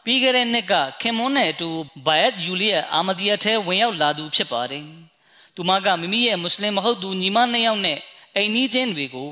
[0.04, 1.70] ပြီးခဲ့တဲ့နှစ်ကခင်မွန်းနဲ့အတူ
[2.06, 4.84] ဘာယဂျူလီရဲ့အာမဒီယာထဲဝင်ရောက်လာသူဖြစ်ပါတယ်။
[5.54, 7.98] သူမကမိမိရဲ့မွတ်စလင်မဟုတ်သူညီမနှစ်ယောက်နဲ့
[8.36, 9.30] အိမ်နီးချင်းတွေကို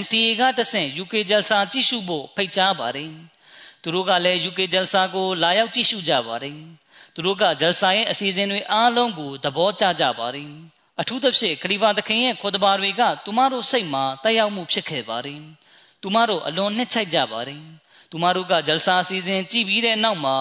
[0.00, 3.10] MTA ကတဆင့် UK ဂျယ်ဆာကြည့်ရှုဖို့ဖိတ်ကြားပါတယ်။
[3.82, 6.56] သူတို့ကလည်း UK ဂျယ်ဆာကိုလာရောက်ကြည့်ရှုကြပါတယ်။
[7.14, 10.50] သူတို့ကဂျယ်ဆာရဲ့အစီအစဉ်တွေအားလုံးကိုသဘောကျကြပါတယ်။
[11.00, 15.40] အထူးသဖြင့်ခလီဖာသခင်ရဲ့ခေါ်တဘာတွေကသူမတို့စိတ်မှာတက်ရောက်မှုဖြစ်ခဲ့ပါတယ်။
[16.02, 17.62] သူမတို့အလွန်နှစ်ချိုက်ကြပါတယ်။
[18.10, 20.36] သူမတို့ကဂျလ်ဆာအစီအစဉ်ကြည့်ပြီးတဲ့နောက်မှာ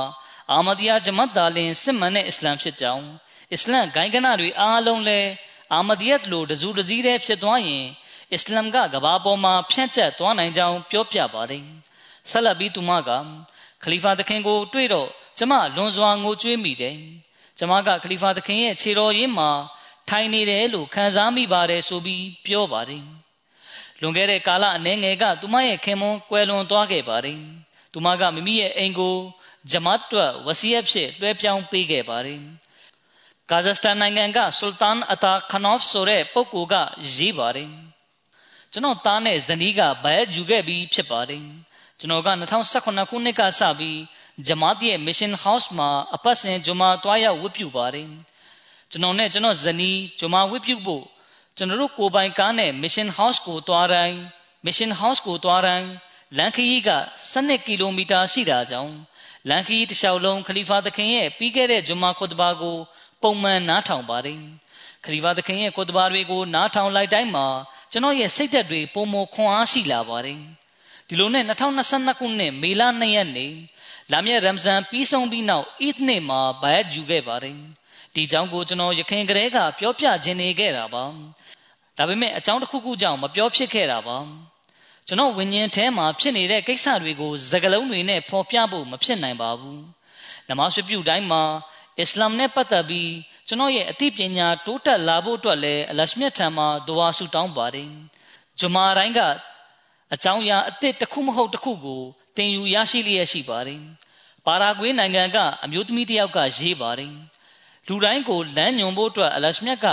[0.52, 3.06] အာမဒီယာဂျမတ်သားလင်စစ်မှန်တဲ့အစ္စလာမ်ဖြစ်ကြောင်း
[3.54, 5.30] အစ္စလမ်ဂိုင်းကနတွေအားလုံးလည်း
[5.74, 7.86] အာမဒီယတ်လိုတစုတစည်းတည်းဖြစ်သွားရင်
[8.34, 11.63] အစ္စလာမ်ကကဘာပေါ်မှာဖြန့်ကျက်သွားနိုင်ကြောင်းပြောပြပါတယ်။
[12.30, 13.10] ဆက်လက်ပြီးသူမက
[13.84, 16.95] ခလီဖာသခင်ကို တွေ့တော့ကျမလွန်စွာငိုကြွေးမိတယ်။
[17.58, 19.52] ကျမကခလီဖာသခင်ရဲ့ခြေတော်ရင်းမှာ
[20.10, 23.04] ထိုင်နေတယ်လို့ခံစားမိပါတယ်ဆိုပြီးပြောပါတယ်
[24.02, 27.39] လွန်ခဲ့တဲ့ကာလအနည်းငယ်ကသူမရဲ့ခင်မွန်းကွယ်လွန်သွားခဲ့ပါတယ်
[27.93, 29.17] သူမကမိမိရဲ့အိမ်ကို
[29.72, 32.41] ဂျမတ်တွဝစီယက်ဖြစ်လွှဲပြောင်းပေးခဲ့ပါတယ်
[33.52, 36.76] ကာဇက်စတန်နိုင်ငံကဆူလ်တန်အတာခနော့ဖ်ဆိုတဲ့ပုဂ္ဂိုလ်က
[37.15, 37.72] ရေးပါတယ်
[38.72, 41.43] ကျွန်တော်သားနဲ့ဇနီးကဘဲယူခဲ့ပြီးဖြစ်ပါတယ်
[42.00, 42.30] ကျွန်တော်က
[42.69, 44.00] 2018ခုနှစ်ကစပြီး
[44.48, 48.10] ဂျမတ်ရဲ့ Mission House မှာအပတ်စဉ်ဂျမာတွားရောက်ဝတ်ပြုပါတယ်
[48.91, 51.04] ကျွန်တော်နဲ့ကျွန်တော်ဇနီးဂျမာဝိပြုတ်ဖို့
[51.58, 54.17] ကျွန်တော်တို့ကိုပိုင်ကားနဲ့ Mission House ကိုတွားတိုင်း
[54.65, 55.89] Mission House ကိုတွားတိုင်း
[56.38, 56.91] လန်ခရီးက
[57.34, 58.93] 12ကီလိုမီတာရှိတာကြောင့်
[59.49, 62.78] လန်ခရီးတစ်လျှောက်လုံးခလီဖာသခင်ရဲ့ပြီးခဲ့တဲ့ဂျမာခွတ်ဘာကို
[63.21, 64.39] ပုံမှန်နားထောင်ပါတယ်
[65.06, 67.47] ခလီဖာသခင်ရဲ့ခွတ်ဘာတွေကိုနားထောင်လိုက်တိုင်းမှာ
[67.91, 70.39] ကျွန်တော်ရဲ့စိတ်သက်တွေပုံမခွန်အားရှိလာပါတယ်
[71.08, 73.54] ဒီလိုနဲ့2022ခုနှစ်မေလ2ရက်နေ့
[74.12, 77.58] လာမြဲရမ်ဇန်ပြီးဆုံးပြီးနောက်အစ်နေ့မှာဘိုင်ယူခဲ့ပါတယ်
[78.13, 81.04] ဒီအကြောင်းကိုကျွန်တော်ရခင်ကလေးကပြောပြခြင်းနေခဲ့တာပါ
[81.98, 84.17] ဒါပေမဲ့အကြောင်းတစ်ခုခုကြောင့်မပြောဖြစ်ခဲ့တာပါ
[85.08, 89.81] ကျွန်တော်ဝิญဉ်ထဲမှာဖြစ်နေတဲ့ကိစ္စတွေကိုစကားလုံးတွေနဲ့ဖော်ပြဖို့မဖြစ်နိုင်ပါဘူး
[90.50, 91.44] နမဆွပြုတိုင်းမှာ
[92.00, 93.12] အစ္စလာမ်နဲ့ပတ်သက်ပြီး
[93.48, 97.90] ကျွန်တော်ရဲ့အသိပညာတိုးတက်လာဖို့အတွက်လည်းအလရှမြတ်ထံမှာဒွါဆုတောင်းပါတယ်
[98.60, 99.19] ဂျမာတိုင်းက
[100.13, 102.02] အကြောင်းအရာအစ်စ်တစ်ခုမဟုတ်တစ်ခုကို
[102.38, 103.81] တင်ယူရရှိလျက်ရှိပါတယ်
[104.46, 107.13] ပါရာဂွေးနိုင်ငံကအမျိုးသမီးတစ်ယောက်ကရေးပါတယ်
[107.90, 109.87] လူတိုင်းကိုလမ်းညွန်ဖို့အတွက်အလရှမြတ်က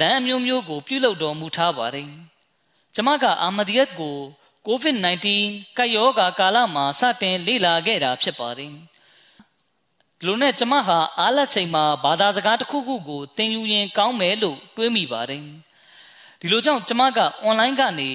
[0.00, 2.08] လမ်းမျိုးမျိုးကို ပြုလုပ်တော်မူထားပါတယ်။
[2.94, 4.16] ကျမကအာမဒီယတ်ကို
[4.66, 5.26] COVID-19
[5.78, 8.72] ကပ်ရောဂါကာလမှာစတင်လေ့လာခဲ့တာဖြစ်ပါတယ်
[10.18, 15.42] ဒီလိုနဲ့ကျမဟာအားလက်ချိန်မှာဘာသာစကားတစ်ခုခုကိုသင်ယူရင်ကောင်းမယ်လို့တွေးမိပါတယ်
[16.40, 18.10] ဒီလိုကြောင့်ကျမကအွန်လိုင်းကနေ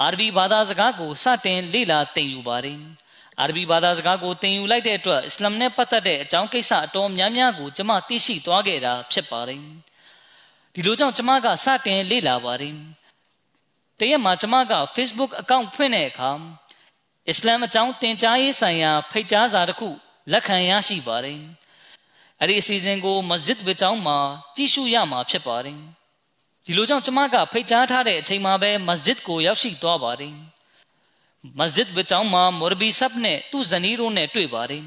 [0.00, 2.78] အာရဗီဘာသာစကားကိုစတင်လေ့လာသင်ယူပါတယ်
[3.40, 9.60] အာရဗီဘာသာစကားကိုသင်ယူလိုက်တဲ့အတွက်အစ္စလာမ်နဲ့ပတ်သက်တဲ့အကြောင်းကိစ္စအတော်များများကိုကျမသိရှိသွားခဲ့တာဖြစ်ပါတယ်
[10.74, 12.76] ဒီလိုကြောင့်ကျမကစတင်လေ့လာပါတယ်
[13.98, 16.30] တရက်မှာကျမက Facebook အကောင့်ဖွင့်တဲ့အခါ
[17.28, 19.88] အစ္စလာမ်အကြောင်းသင်ကြားရေးဆိုင်ရာဖိတ်ကြားစာတစ်ခု
[20.32, 21.40] လက်ခံရရှိပါတယ်
[22.40, 24.18] အဲ့ဒီအစီအစဉ်ကိုမစဂျစ်ဝေကျောင်းမှာ
[24.56, 25.78] ကြည့်ရှုရမှာဖြစ်ပါတယ်
[26.64, 30.34] ဒီလိုကြောင့်ကျမကဖိတ်ကြားထားတဲ့အချိန်မှာပဲမစဂျစ်ကိုရောက်ရှိသွားပါတယ်
[31.58, 34.84] မစဂျစ်ဝေကျောင်းမှာမော်ရဘီဆပ်နဲ့သူ့ဇနီးတို့နဲ့တွေ့ပါတယ်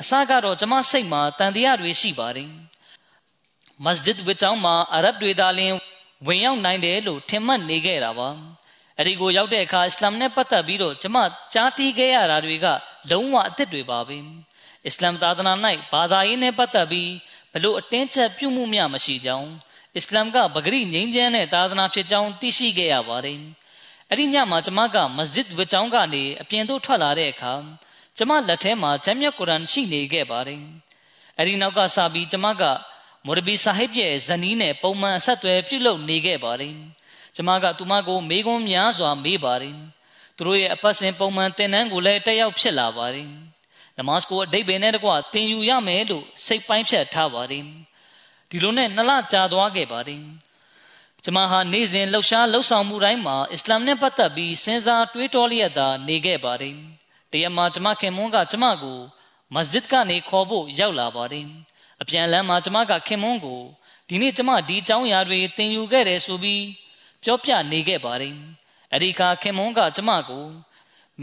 [0.00, 2.50] အစကတော့ကျမစိတ်မှာတန်တရားတွေရှိပါတယ်
[3.84, 5.74] မစဂျစ်ဝေကျောင်းမှာအရဗ်တွေသာလျှင်
[6.26, 8.28] ဝင်ရောက်နိုင်တယ်လို့ထင်မှတ်နေခဲ့တာပါ
[8.98, 11.16] အဲ့ဒီကိုရောက်တဲ့အခါအစ္စလာမ်နဲ့ပတ်သက်ပြီးတော့ကျမ
[11.52, 12.66] ကြားသိခဲ့ရတာတွေက
[13.10, 14.18] လုံးဝအသစ်တွေပါပဲ
[14.86, 15.52] အစ္စလာမ်သာသနာ၌
[15.92, 17.10] ဘာသာရေးနဲ့ပတ်သက်ပြီး
[17.52, 19.48] ဘလို့အတင်းကျပ်ပြုမှုမျှမရှိကြောင်း
[19.96, 23.38] အစ္စလာမ်ကပဂရိငြိမ်းချမ်းတဲ့သာသနာဖြစ်ကြောင်းသိရှိခဲ့ရပါတယ်
[24.10, 27.52] အဲ့ဒီညမှာကျမကမစဂျစ်ဝကျောင်းကနေအပြင်သို့ထွက်လာတဲ့အခါ
[28.16, 30.62] ကျမလက်ထဲမှာဂျမ်းမြတ်ကုရ်အာန်ရှိနေခဲ့ပါတယ်
[31.36, 32.62] အဲ့ဒီနောက်ကစပြီးကျမက
[33.26, 36.74] မော်ရဘီဆာဟစ်ရဲ့ဇနီးနဲ့ပုံမှန်အဆက်အသွယ်ပြုလုပ်နေခဲ့ပါတယ်
[37.36, 39.76] ကျမကသူမကိုမေးခွန်းများစွာမေးပါတယ်
[40.36, 43.28] သူတို့ရဲ့အပတ်စဉ်ပုံမှန်သင်တန်းကိုလည်းတက်ရောက်ဖြစ်လာပါတယ်
[43.98, 47.64] နမတ်ကိုအဓိပ္ပာယ်နဲ့တကွသင်ယူရမယ်လို့စိတ်ပိုင်းဖြတ်ထားပါတယ်
[48.50, 50.22] ဒီလိုနဲ့နှစ်လကြာသွားခဲ့ပါတယ်
[51.28, 56.76] ကျမဟာနေ့စဉ်လှုပ်ရှားလှုပ်ဆောင်မှုတိုင်းမှာအစ္စလာမ်နဲ့ပတ်သက်ပြီးစဉ်းစားတွေးတောလျက်သာနေခဲ့ပါတယ်။
[57.32, 58.98] တရမကျမခင်မွန်းကကျမကို
[59.54, 61.46] မစဂျစ်ကနေခေါ်ဖို့ရောက်လာပါတယ်။
[62.02, 63.62] အပြန်လမ်းမှာကျမကခင်မွန်းကို
[64.08, 66.64] ဒီနေ့ကျမဒီအကြောင်းအရာတွေသင်ယူခဲ့တယ်ဆိုပြီး
[67.22, 68.34] ပြောပြနေခဲ့ပါတယ်။
[68.92, 70.44] အဲဒီခါခင်မွန်းကကျမကို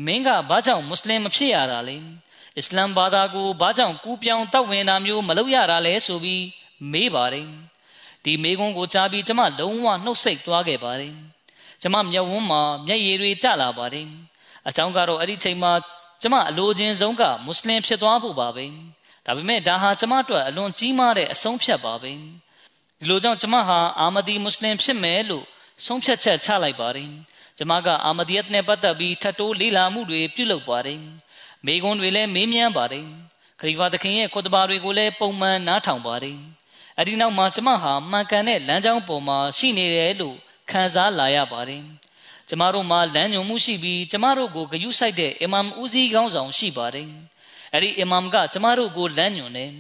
[0.06, 1.98] မင်းကဘာကြောင့်မွတ်စလင်မဖြစ်ရတာလဲ။
[2.58, 6.44] အစ္စလာမ်ဘာသာကိုဘာကြောင့်ကူးပြောင်းတောက်ဝင်တာမျိုးမလုပ်ရတာလဲဆိုပြီး
[6.92, 7.50] မေးပါတယ်။
[8.24, 11.14] ဒီမေးခွန်းကိုကြားပြီးကျမလုံးဝနှုတ်ဆက်သွားခဲ့ပါတယ်
[11.82, 14.08] ကျမမျက်ဝန်းမှာမျက်ရည်တွေကျလာပါတယ်
[14.68, 15.72] အကြောင်းကတော့အဲ့ဒီချိန်မှာ
[16.22, 18.66] ကျမအလိုချင်းဆုံးကမွတ်စလင်ဖြစ်သွားဖို့ပါပဲ
[19.26, 22.12] ဒါပေမဲ့ဒါဟာကျမအတွက်အလွန်ကြီးမားတဲ့အဆုံးဖြတ်ပါပဲ
[23.00, 25.46] ဒီလိုကြောင့်ကျမဟာအာမဒီမွတ်စလင်ဖြစ်မယ်လို့
[25.86, 27.10] ဆုံးဖြတ်ချက်ချလိုက်ပါတယ်
[27.58, 31.02] ကျမကအာမဒီယတ်နဲ့ပတ်သက်ပြီးထပ်တိုးလေ့လာမှုတွေပြုလုပ်ပါတယ်
[31.66, 33.06] မိကွန်းတွေလည်းမေးမြန်းပါတယ်
[33.60, 36.38] ခရီးဖာသခင်ရဲ့ခွတ်တဘာတွေကိုလည်းပုံမှန်နားထောင်ပါတယ်
[37.00, 40.36] အဒီနောက်မှာကျမဟာမှန်ကန်တဲ့လမ်းကြောင်းပေါ်မှာရှိနေတယ်လို့
[40.70, 41.84] ခံစားလာရပါတယ်
[42.50, 47.08] ကျမတို့မှာလမ်းညွန်မှုရှိပြီးကျမတို့ကိုဂယုစိုက်တဲ့အီမမ်ဦးစီးခေါင်းဆောင်ရှိပါတယ်
[47.74, 49.72] အဲ့ဒီအီမမ်ကကျမတို့ကိုလမ်းညွန်တယ်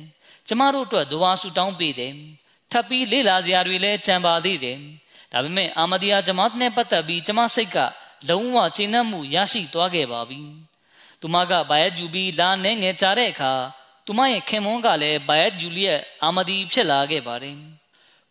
[0.47, 2.13] ကျမတို့အတွက်ဒွါဆူတောင်းပေးတယ်
[2.71, 4.77] ထပ်ပြီးလေ့လာစရာတွေလည်းကြံပါသေးတယ်
[5.31, 7.77] ဒါပေမဲ့အာမဒီယာဂျမတ်နဲ့ပတ်သက်ပြီးကျမစိတ်က
[8.29, 10.39] လုံးဝကျေနပ်မှုရရှိသွားခဲ့ပါပြီ
[11.19, 13.53] သူမကဘာယက်ဂျူဘီလာနဲ့ငယ်ချတဲ့အခါ
[14.05, 17.57] သူမရဲ့ခင်မွန်းကလည်းဘာယက်ဂျူလီယက်အာမဒီဖြစ်လာခဲ့ပါတယ်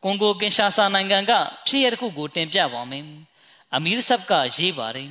[0.03, 1.33] ကွန်ဂိုကင်ရှာဆာနိုင်ငံက
[1.67, 3.05] ဖြစ်ရတဲ့ခုကိုတင်ပြပါမယ်
[3.75, 5.11] အမီရ်ဆပ်ကရေးပါတယ်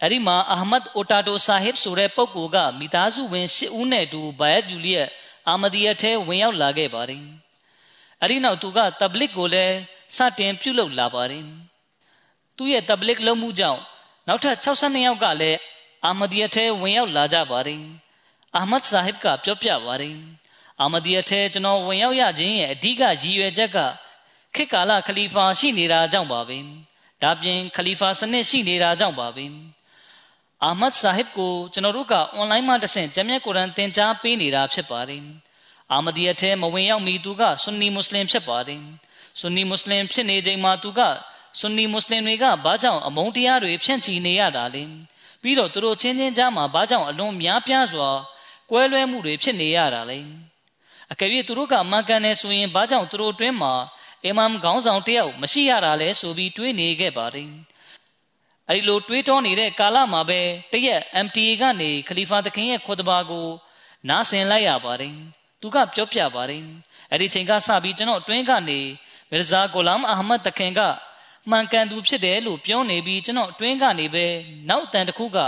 [0.00, 5.08] အဲ့ဒီမှာအာမတ်အိုတာတိုဆာဟစ်ဆိုတဲ့ပုဂ္ဂိုလ်ကမိသားစုဝင်၈ဦးနဲ့တူဘာယက်ဂျူလီယက်
[5.48, 7.22] အာမဒီယက်ထဲဝင်ရောက်လာခဲ့ပါတယ်
[8.20, 9.76] အဲ့ဒီနောက်သူကတဘလစ်ကိုလည်း
[10.16, 11.44] စတင်ပြုလုပ်လာပါတယ်
[12.56, 13.80] သူရဲ့တဘလစ်လုံးမှုကြောင့်
[14.26, 15.58] နောက်ထပ်62ယောက်ကလည်း
[16.04, 17.80] အာမဒီယထဲဝင်ရောက်လာကြပါတယ်
[18.56, 20.16] အာမတ်ဆာဟစ်ကပြောပြပါတယ်
[20.80, 23.78] အာမဒီယထဲကျွန်တော်ဝင်ရောက်ရခြင်းရဲ့အဓိကရည်ရွယ်ချက်က
[24.54, 26.58] ခေတ်ကာလခလီဖာရှိနေတာကြောင့်ပါပဲ
[27.22, 29.46] ဒါပြင်ခလီဖာစနစ်ရှိနေတာကြောင့်ပါပဲ
[30.64, 35.24] အာမတ်ဆာဟစ်ကိုကျွန်တော်တို့ကအွန်လိုင်းမှာတဆင့်ဂျမ်မြတ်ကုရ်အန်သင်ကြားပေးနေတာဖြစ်ပါတယ်
[35.92, 38.82] အာမဒီယထဲမဝင်ရောက်မီသူကဆွန်နီမွတ်စလင်ဖြစ်ပါတယ်
[39.40, 41.00] ဆွန်နီမွတ်စလင်ဖြစ်နေချိန်မှာသူက
[41.58, 44.84] ဆွန်နီမွတ်စလင်တွေကဘာကြောင့်အမုန်းတရားတွေဖြန့်ချီနေရတာလဲ
[45.42, 48.10] ပြီးတော့သူတို့ချင်းချင်းကြားမှာဘာကြောင့်အလွန်များပြားစွာ
[48.74, 50.18] ကွဲလွဲမှုတွေဖြစ်နေရတာလဲ
[51.12, 53.74] အကယ်၍သူတို့ကမှန်ကန်နေဆိုရင်ဘာကြောင့်သူတို့တွင်းမှာ
[54.24, 57.50] အီမမ်ခေါင်းဆောင်တယောက်မရှိရတာလဲဆိုပြီးတွေးနေခဲ့ပါတယ်
[58.68, 60.40] အဲဒီလိုတွေးတောနေတဲ့ကာလမှာပဲ
[60.72, 63.48] တရက် MTA ကနေခလီဖာသခင်ရဲ့ခွတ်ဘာကို
[64.08, 65.14] နားဆင်လိုက်ရပါတယ်
[65.60, 66.64] သူကပြောပြပါတယ်
[67.10, 68.80] အဲ့ဒီချိန်ကစပြီးကျွန်တော်တွင်းကနေ
[69.30, 70.80] မီရဇာကိုလမ်အာဟမတ်တခင်က
[71.50, 74.26] မှန်ကန်သူဖြစ်တယ်လို့ပြောနေပြီးကျွန်တော်အတွင်းကနေပဲ
[74.68, 75.38] နောက်အတန်တစ်ခုက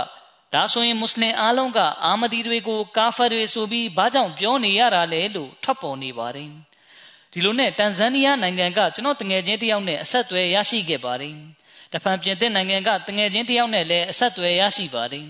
[0.55, 6.51] ဒါဆိုရင်မွတ်စလင်အားလုံးကအာမဒီတွေကိုကာဖာတွေဆိုပြီးဘာကြောင့်ပြောနေရတာလဲလို့ထွက်ပေါ်နေပါတယ်
[7.31, 11.35] ဒီလိုနဲ့တန်ဇန်နီးယားနိုင်ငံကကျွန်တော်တငယ်ချင်းတယောက်နဲ့အဆက်အသွယ်ရရှိခဲ့ပါတယ်
[11.93, 15.27] တဖန်ပြင်သစ်နိုင်ငံကတငယ်ချင်းတယောက်နဲ့လည်းအဆက်အသွယ်ရရှိပါတယ်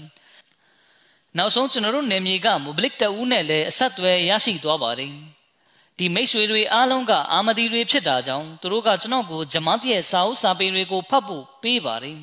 [1.37, 5.13] နောက်ဆုံးကျွန်တော်တို့နေမြေကမူဘလစ်တအူးနဲ့လည်းအဆက်အသွယ်ရရှိသွားပါတယ်
[5.97, 12.19] ဒီမိတ်ဆွေတွေအားလုံးကအာမဒီတွေဖြစ်တာကြောင့်သူတို့ကကျွန်တော်ကိုဂျမတ်ရဲ့စာအုပ်စာပေတွေကိုဖတ်ဖို့ပေးပါတယ်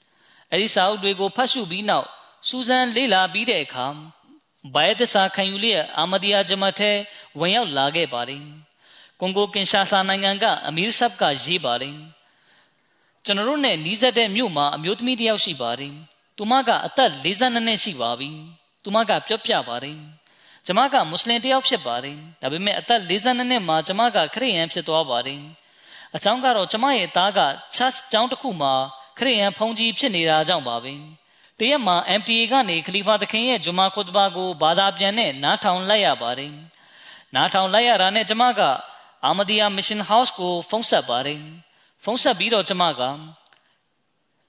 [0.52, 2.08] ။အဲဒီစာအုပ်တွေကိုဖတ်ရှုပြီးနောက်
[2.48, 3.86] စူဇန်လေ့လာပြီးတဲ့အခါ
[4.74, 6.90] ဘိုင်သစာခံယူလျက်အာမဒီယာဂျမတ်ထဲ
[7.40, 8.44] ဝင်ရောက်လာခဲ့ပါတယ်
[9.20, 11.96] ကွန်ဂိုကင်ရှာဆာနိုင်ငံကအမီးဆပ်ကရေးပါတယ်
[13.24, 15.94] ကျွန်တော်တို့နဲ့နီးစပ်တဲ့မြို့မှာအမျိုးသမီးတစ်ယောက်ရှိပါတယ်
[16.36, 18.30] သူမကအသက်42နှစ်ရှိပါပြီ
[18.82, 19.98] သူမကပြောပြပါတယ်
[20.66, 25.40] ကျမကမွတ်စလင်တယောက်ဖြစ်ပါတယ်ဒါပေမဲ့အသက်42နှစ်မှာကျမကခရစ်ယာန်ဖြစ်သွားပါတယ်
[26.14, 27.40] အကြောင်းကတော့ကျမရဲ့သားက
[27.74, 28.74] church ကျောင်းတစ်ခုမှာ
[29.18, 30.94] ခရစ်ယာန်ဘုန်းကြီးဖြစ်နေတာကြောင့်ပါပဲ
[31.60, 36.52] တရက်မှာ MTA ကနေခလီဖာသခင်ရဲ့ဂျမာခွတ်ဘာကိုဘာသာပြန်နဲ့နားထောင်လိုက်ရပါတယ်
[37.34, 38.60] နားထောင်လိုက်ရတာနဲ့ကျမက
[39.24, 41.40] အာမဒီယာမစ်ရှင်ဟောက်စ်ကိုဖုန်းဆက်ပါတယ်
[42.04, 43.02] ဖုန်းဆက်ပြီးတော့ကျမက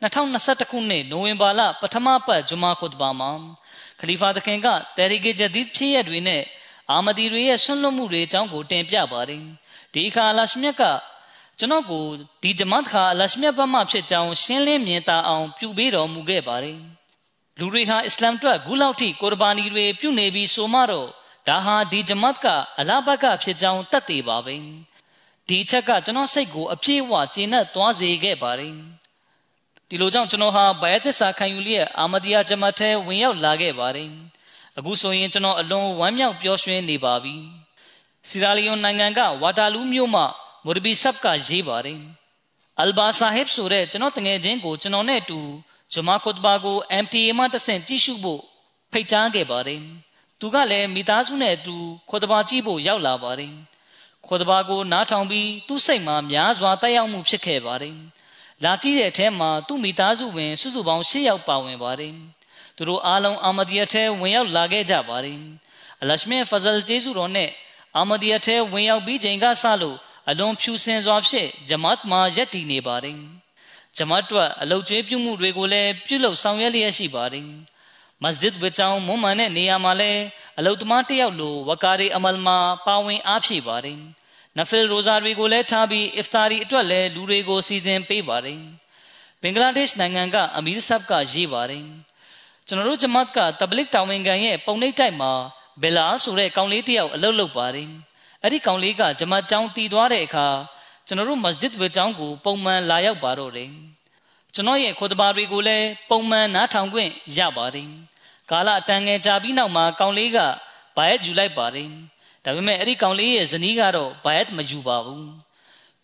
[0.00, 3.30] နဲ့ကျွန်တော်ဂျားကဆက်နွယ်မှုကပုံမတိုးတက်ခိုင်မာလာပါတယ်။ကျွန်တော်အသိပညာလည်းတိုးတက်လာခဲ့ပါတယ်2021ခုနှစ်နိုဝင်ဘာလပထမပတ်ဂျမာခွတ်ဘာမှာ
[4.00, 6.42] ခလီဖာသခင်ကတရီဂေဂျဒီဖြစ်ရတွေနဲ့
[6.90, 9.42] အာမဒီတွေရဲ့ဆွန့်လွတ်မှုတွေအကြောင်းကိုတင်ပြပါတယ်
[9.92, 10.82] ဒီအခါအလရှမြတ်က
[11.58, 12.04] ကျွန်တော်ကို
[12.42, 16.78] ဒီဂျမတ်ခါအလရှမြတ်ဘက်မှဖြစ်ကြောင်းရှင်းလင်းမြင်သာအောင်ပြုပေးတော်မူခဲ့ပါတယ်
[17.58, 21.08] လူတွေဟာအစ္စလာမ်အတွက်ဂူလောက်ထိကိုရဘာနီတွေပြုနေပြီးဆိုမှတော့
[21.48, 22.46] ဒါဟာဒီဂျမတ်က
[22.80, 24.56] အလာဘတ်ကဖြစ်ကြောင်းတတ်သိပါပဲ
[25.48, 28.74] ဒီအချက်ကကျွန်တော်စိတ်ကိုအပြည့်အဝကျေနပ်သွားစေခဲ့ပါတယ်
[29.88, 34.10] ဒီလိုကြောင့်ကျွန်တော်ဟာဘယသစ္စာခံယူလျက်အာမဒီယာဂျမတ်ထဲဝင်ရောက်လာခဲ့ပါတယ်
[34.78, 37.34] အခုဆိုရင်ကျွန်တော်အလွန်ဝမ်းမြောက်ပျော်ရွှင်နေပါပြီ
[38.28, 40.22] စီရာလီယွန်နိုင်ငံကဝါတာလူးမြို့မှ
[40.64, 42.00] မိုရဘီဆပ်ကရေးပါတယ်
[42.80, 45.40] အလ်ဘာဆာဟစ်ဆိုတဲ့ကျွန်တော်တငယ်ချင်းကိုကျွန်တော်နဲ့အတူ
[45.92, 48.42] ဂျမာခွတ်ဘာကို MTA မှတဆင့်ကြည့်ရှုဖို့
[48.92, 49.80] ဖိတ်ကြားခဲ့ပါတယ်
[50.40, 51.76] သူကလည်းမိသားစုနဲ့အတူ
[52.08, 53.52] ခွတ်ဘာကြည့်ဖို့ရောက်လာပါတယ်
[54.26, 57.96] ခေါ်တဘာကိုနားထောင်ပြီးသူ့စိတ်မှာများစွာတက်ရောက်မှုဖြစ်ခဲ့ပါတယ်။
[58.64, 62.14] လာကြည့်တဲ့အထဲမှာသူ့မိသားစုဝင် စုစုပေါင်း၈ယောက်ပါဝင်ပါတယ်။
[62.76, 65.38] သူတို့အားလုံးအာမဒီယာထဲဝင်ရောက်လာခဲ့ကြပါတယ်။
[66.02, 67.50] အလရှမေဖဇလ်ဂျေဇူတော်နဲ့
[67.96, 69.96] အာမဒီယာထဲဝင်ရောက်ပြီးချိန်ကစလို့
[70.28, 73.18] အလွန်ဖြူစင်စွာဖြင့်ဂျမတ်မှာယက်တည်နေပါတယ်။
[73.96, 77.46] ဂျမတ်တို့အလုတ်ကျွေးပြုမှုတွေကိုလည်းပြုလုပ်ဆောင်ရွက်လျက်ရှိပါတယ်။
[78.22, 80.22] မစဂျစ်ဝေချောင်းမွမ်းမံတဲ့နေရာမှာလည်း
[80.58, 83.98] အလုတ်သမားတယောက်လိုဝကာရီအမလ်မှာပါဝင်အားဖြည့်ပါတယ်
[84.58, 88.60] နဖီလ်ရိုဇာတွေကိုလည်းထားပြီးအစ်ဖတာရီအတွက်လည်းလူတွေကိုစီစဉ်ပေးပါတယ်
[89.42, 91.84] ဘင်္ဂလားဒေ့ရှ်နိုင်ငံကအမီရ်ဆပ်ကရေးပါတယ်
[92.66, 95.32] ကျွန်တော်တို့ဂျမတ်ကတဘလစ်တာဝန်ခံရဲ့ပုံနှိပ်တိုက်မှာ
[95.82, 97.88] ဘယ်လာဆိုတဲ့ကောင်လေးတယောက်အလုပ်လုပ်ပါတယ်
[98.42, 100.48] အဲ့ဒီကောင်လေးကဂျမတ်ကျောင်းတည်သွားတဲ့အခါ
[101.06, 103.70] ကျွန်တော်တို့မစဂျစ်ဝေကျောင်းကိုပုံမှန်လာရောက်ပါတော့တယ်
[104.54, 107.88] ကျွန်တော်ရဲ့ခွတ်ဘာတွေကိုလည်းပုံမှန်နားထောင်ခွင့်ရပါတယ်
[108.50, 110.38] ကာလအတန်ငယ်ကြာပြီးနောက်မှာကောင်လေးက
[110.96, 111.90] ဘိုင်ယူလိုက်ပါတယ်
[112.46, 115.26] ဒါပေမဲ့အဲ့ဒီကောင်လေးရဲ့ဇနီးကတော့ဘိုင်မယူပါဘူး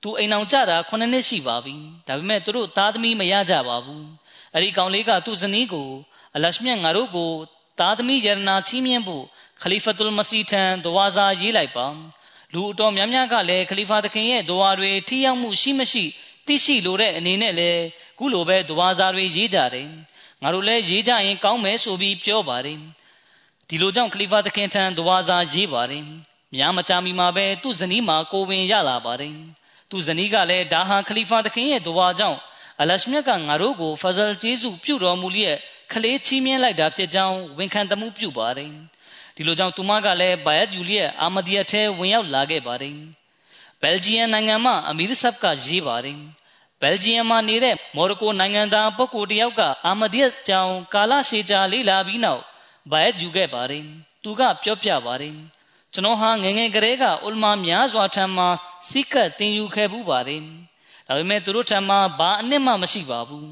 [0.02, 1.74] သူအိမ်အောင်ကြတာ9နှစ်ရှိပါပြီ
[2.08, 4.04] ဒါပေမဲ့သူတို့သားသမီးမရကြပါဘူး
[4.54, 5.88] အဲ့ဒီကောင်လေးကသူ့ဇနီးကို
[6.36, 7.30] အလရှမြတ်ငါတို့ကို
[7.78, 9.24] သားသမီးယရနာချီးမြှင့်ဖို့
[9.62, 11.86] ခလီဖတ်တူလ်မစီထံဒဝါစာရေးလိုက်ပါ
[12.52, 16.04] လူအတော်များများကလည်းခလီဖာသခင်ရဲ့ဒဝါတွေထိရောက်မှုရှိမရှိ
[16.46, 17.82] သိရှိလိုတဲ့အနေနဲ့လည်း
[18.18, 19.88] ခုလိုပဲဒဝါစာတွေရေးကြတယ်
[20.42, 22.78] ငါတို့လည်းရေးကြရင်ကောင်းမယ်ဆိုပြီးပြောပါတယ်
[23.68, 26.04] ဒီလိုကြောင့်ခလီဖာသခင်ထံဒဝါစာရေးပါတယ်
[26.54, 29.34] များမချမီမှာပဲသူ့ဇနီးမှာကိုဝင်ရလာပါတယ်
[29.90, 32.38] သူ့ဇနီးကလည်းဒါဟာခလီဖာသခင်ရဲ့ဒဝါကြောင့်
[32.80, 35.56] အလရှမြတ်ကငါတို့ကိုဖဇလ်ဂျေဇုပြုတော်မူလျက်
[35.92, 38.70] ကလေးချီးမြှင့်လိုက်တာဖြစ်ကြောင်းဝန်ခံတမှုပြုပါတယ်
[39.36, 42.96] ဒီလိုကြောင့်သူမကလည်းဘိုင်ယတ်ယူလျက်အာမဒီယာထဲဝင်ရောက်လာခဲ့ပါတယ်
[43.80, 46.18] ဘယ်လ်ဂျီယံနိုင်ငံမှာအမီရ်ဆပ်ကရေးပါတယ်
[46.80, 52.42] ဘယ်လ်ဂျီယံမှာနေတဲ့မော်ရိုကိုနိုင်ငံသားပုဂ္ဂိုလ်တယောက်ကအာမဒီယတ်ကြောင့်ကာလရှည်ကြာလေ့လာပြီးနောက်
[52.90, 53.84] ဘိုင်ယတ်ယူခဲ့ပါတယ်
[54.22, 55.36] သူကပြောပြပါတယ်
[55.94, 58.44] ကျွန်တော်ဟာငငယ်ကလေးကအူလမာများစွာထံမှ
[58.88, 60.42] စိကတ်တင်ယူခဲ့ဘူးပါတယ်
[61.06, 63.48] ဒါပေမဲ့သူတို့ထံမှဘာအနစ်မှမရှိပါဘူး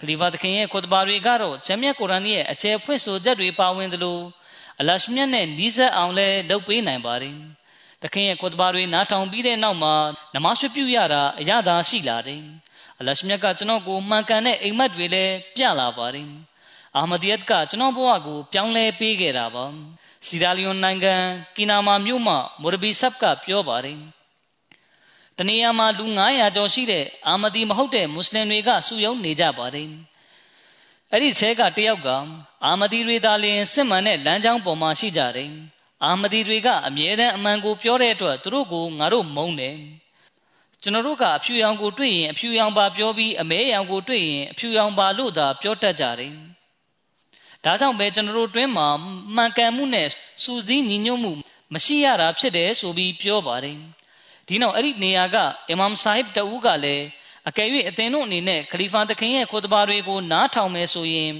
[0.00, 4.18] ခလီဖာသခင်ရဲ့ခွတ်ဘာတွေကတော့ဂျမ်မြတ်ကုရ်အာန်ရဲ့အကျယ်ဖွင့်ဆိုချက်တွေပါဝင်သလို
[4.80, 7.36] အလရှမြတ်နဲ့နီးစပ်အောင်လည်းလုပ်ပေးနိုင်ပါတယ်
[8.02, 9.94] သခင်ရဲ့ခွတ်ဘာတွေနားထောင်ပြီးတဲ့နောက်မှာ
[10.34, 12.42] နမဆွပြုရတာအရသာရှိလာတယ်
[13.00, 16.28] အလရှမြတ်ကကျွန်တော်ကိုမှန်ကန်တဲ့အိမ်မက်တွေလည်းပြလာပါတယ်
[16.96, 19.64] အာမဒီယတ်ကကျွန်တော်ဘဝကိုပြောင်းလဲပေးခဲ့တာပါ
[20.26, 21.14] စီရာလီယွန်နိုင်ငံ
[21.56, 23.98] ကီနာမာမြို့မှာမိုရဘီဆပ်ကပြောပါတယ်
[25.38, 29.88] တနေရာမှာလူ900ကျော်ရှိတဲ့အာမဒီမဟုတ်တဲ့မွတ်စလင်တွေကစုယုံနေကြပါတယ်
[31.10, 32.08] အဲ့ဒီထဲကတယောက်က
[32.64, 35.50] အာမဒီတွေသာလျှင်စစ်မှန်တဲ့လမ်းကြောင်းပေါ်မှာရှိကြတယ်
[36.04, 39.76] အာမဒီတွေကအမြဲတမ်းအမှန်ကိုပြောတဲ့အတွက်သူတို့ကိုငါတို့မုန်းတယ်
[40.82, 46.34] ကျွန်တော်တို့ကအဖြူရောင်ကိုတွေ့ရင်အဖြူရောင်ပါပြောပြီးအမဲရောင်ကိုတွေ့ရင်အဖြူရောင်ပါလို့သာပြောတတ်ကြတယ်
[47.66, 48.88] ဒါကြောင့်ပဲကျွန်တော်တို့တွင်းမှာ
[49.34, 50.08] မှန်ကန်မှုနဲ့
[50.42, 51.32] စူးစီးညီညွတ်မှု
[51.72, 53.78] မရှိရတာဖြစ်တယ်ဆိုပြီးပြောပါတယ်
[54.46, 55.36] ဒီနောက်အဲ့ဒီနေရာက
[55.68, 57.04] အီမမ်ဆာဟစ်တဦးကလည်း
[57.48, 61.32] အကယ်၍အသင်တို့အနေနဲ့ခလီဖာသခင်ရဲ့ခုတဘာတွေကိုနားထောင်မယ်ဆိုရင်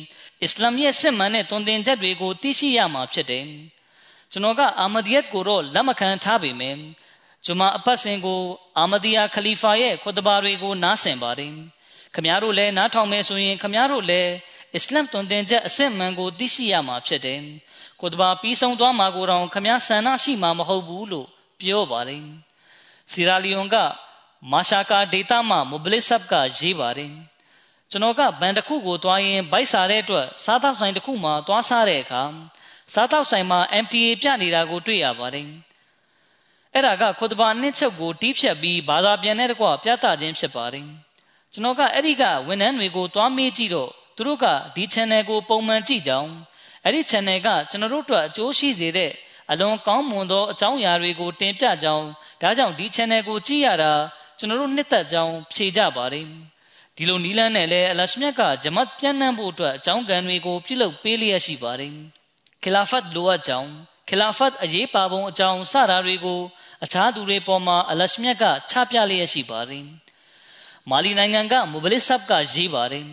[0.42, 3.46] အစ္စလာမ်ရဲ့စစ်မှန်တဲ့တွင်တင်ချက်တွေကိုသိရှိရမှာဖြစ်တယ်
[4.32, 6.78] ကျွန်တော်ကအာမဒီယတ်ကိုတော့လက်မခံထားပေမယ့်
[7.46, 8.40] ဂျမာအပတ်စဉ်ကို
[8.78, 11.52] အာမဒီယာခလီဖာရဲ့ခုတဘာတွေကိုနားဆင်ပါတယ်
[12.16, 14.30] ခမည်းတော်လည်းနားထောင်မယ်ဆိုရင်ခမည်းတော်လည်း
[14.74, 17.40] အစ္စလာမ်တွင်တင်ချက်အစစ်မှန်ကိုသိရှိရမှာဖြစ်တယ်
[18.00, 21.28] ခုတဘာပြီးဆုံးသွားမှာကိုတော့ခမည်းဆန္ဒရှိမှာမဟုတ်ဘူးလို့
[21.60, 22.24] ပြောပါတယ်
[23.12, 23.76] စီရာလီယွန်က
[24.50, 27.12] မာရှာကာဒေတာမှာမိုဘလစ်ဆပ်ကရေးပါတယ်
[27.90, 32.22] ကျွန်တော်ကဘန်တစ်ခုကိုတွားရင်ဘိုက်စားတဲ့အတွက်စားသောက်ဆိုင်တစ်ခုမှာတွားစားတဲ့အခါ
[32.94, 35.48] စားသောက်ဆိုင်မှာ MTA ပြနေတာကိုတွေ့ရပါတယ်
[36.74, 40.88] အဲ့ဒါကခုတဘာနှစ်ချုပ်ကိုတီးဖြတ်ပြီးဘာသာပြန်တဲ့တကွပြသခြင်းဖြစ်ပါတယ်
[41.56, 46.30] ကျွန်တော်ကအဲ့ဒီကဝန်ထမ်းတွေကိုတွားမေးကြည့်တော့သူတို့ကဒီ channel ကိုပုံမှန်ကြည့်ကြအောင်
[46.84, 49.12] အဲ့ဒီ channel ကကျွန်တော်တို့အတွက်အကျိုးရှိစေတဲ့
[49.50, 52.06] အလွန်ကောင်းမွန်သောအကြောင်းအရာတွေကိုတင်ပြကြောင်း
[52.42, 53.92] ဒါကြောင့်ဒီ channel ကိုကြည့်ရတာ
[54.38, 56.26] ကျွန်တော်တို့နှစ်သက်ကြောင်းဖြေကြပါတယ်
[56.96, 61.92] ဒီလိုနီလန်းနဲ့လည်းအလရှမြတ်ကဂျမတ်ပြန့်နှံ့ဖို့အတွက်အကြောင်းကံတွေကိုပြုလုပ်ပေးလျက်ရှိပါတယ်
[62.62, 63.70] ခီလာဖတ်လိုအပ်ကြောင်း
[64.08, 66.40] ခီလာဖတ်အရေးပါပုံအကြောင်းစတာတွေကို
[66.84, 69.86] အခြားသူတွေပေါ်မှာအလရှမြတ်ကချပြလျက်ရှိပါတယ်
[70.90, 73.06] မာလီနိုင်ငံကမူဘလစ်ဆပ်ကရေးပါတယ်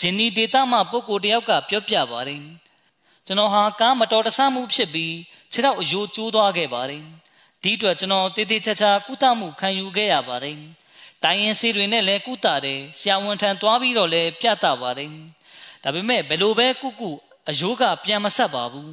[0.00, 2.42] ဂျင်းနီဒေတာမှပုဂ္ဂိုလ်တယောက်ကပြောပြပါတယ်
[3.26, 5.14] ကျွန်တော်ဟာကားမတော်တဆမှုဖြစ်ပြီး
[5.52, 7.04] ခြေထောက်အယိုးကျိုးသွားခဲ့ပါတယ်
[7.62, 10.58] ဒီအတွက်ကျွန်တော်တေးသေးချာချာကုသမှုခံယူခဲ့ရပါတယ်
[11.24, 15.10] တိုင်းရင်ဆေးတွေနဲ့လည်းကုသတယ်ဆရာဝန်ထံသွားပြီးတော့လည်းပြသပါတယ်
[15.82, 17.10] ဒါပေမဲ့ဘယ်လိုပဲကုကု
[17.48, 18.92] အယိုးကပြန်မဆက်ပါဘူး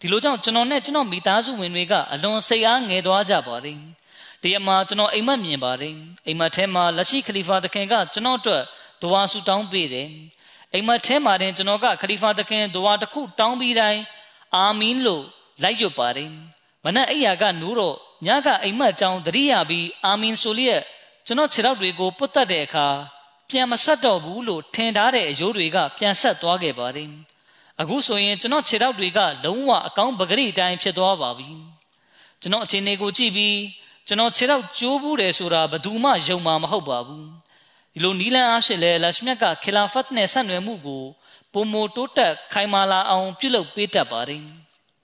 [0.00, 3.78] ဒီလိုကြောင့်ကျွန်တော်နဲ့ကျွန်တော်မိသားစုဝင်တွေကအလွန်စိတ်အားငယ်သွားကြပါတယ်
[4.42, 5.94] ဒီအမှာကျွန်တော်အိမ်မက်မြင်ပါတယ်
[6.26, 8.62] အိမ်မက်ထဲမှာလက်ရှိခလီဖာသခင်ကကျွန်တော်အတွက်
[9.02, 10.08] ဒွါဆူတောင်းပေးတယ်
[10.72, 14.02] အိမ်မက်ထဲမှာတင်ကျွန်တော်ကခလီဖာသခင်ဒွါတစ်ခုတောင်းပြီးတိုင်း
[14.56, 15.24] အာမင်လို့
[15.62, 16.30] လိုက်ရွတ်ပါတယ်
[16.84, 20.82] မနက်အိယာကနိုးတော့ညကအိမ်မက်ကြောင်းတရိယာပြီးအာမင်ဆိုလျက်
[21.26, 22.88] ကျွန်တော်ခြေထောက်တွေကိုပုတ်တက်တဲ့အခါ
[23.48, 27.10] ပြန်မဆက်တော့ဘူးလို့ထင်ထားတဲ့အယိုးတွေကပြန်ဆက်သွားခဲ့ပါတယ်
[27.80, 31.50] အခုဆိုရင်ကျွန်တော်ခြေထောက်တွေကလုံးဝအကောင်းပဂရိအတိုင်းဖြစ်သွားပါပြီ
[32.40, 33.56] ကျွန်တော်အခြေအနေကိုကြည့်ပြီး
[34.10, 37.26] ကျွန်တော်ခြေထောက်ကျိုးဘူးတယ်ဆိုတာဘယ်သူမှယုံမှာမဟုတ်ပါဘူး
[37.92, 41.04] ဒီလိုနီလန်အားဖြင့်လဲလက်ရှမြတ်ကခီလာဖတ်နဲ့ဆက်နွယ်မှုကို
[41.52, 44.44] ပုံမိုတိုးတက်ခိုင်မာလာအောင်ပြုလုပ်ပေးတတ်ပါတယ်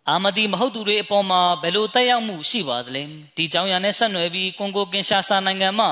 [0.08, 3.02] အာမဒီမဟုတ်သူတွေအပေါ်မှာဘယ်လိုတက်ရောက်မှုရှိပါသလဲ
[3.36, 5.90] ဒီကြောင့်ရနဲ့ဆက်နွယ်ပြီးကွန်ဂိုကင်ရှာဆာနိုင်ငံမှာ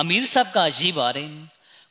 [0.00, 1.30] အမီးဆပ်ကရေးပါတယ်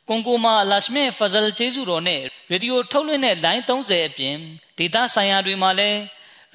[0.08, 4.36] ကွန်ဂိုမှာလာရှမေဖဇလ်ကျေးဇူးတော်နဲ့ရေဒီယိုထုတ်လွှင့်တဲ့လိုင်း30အပြင်
[4.78, 6.00] ဒေတာဆိုင်ရာတွေမှာလည်း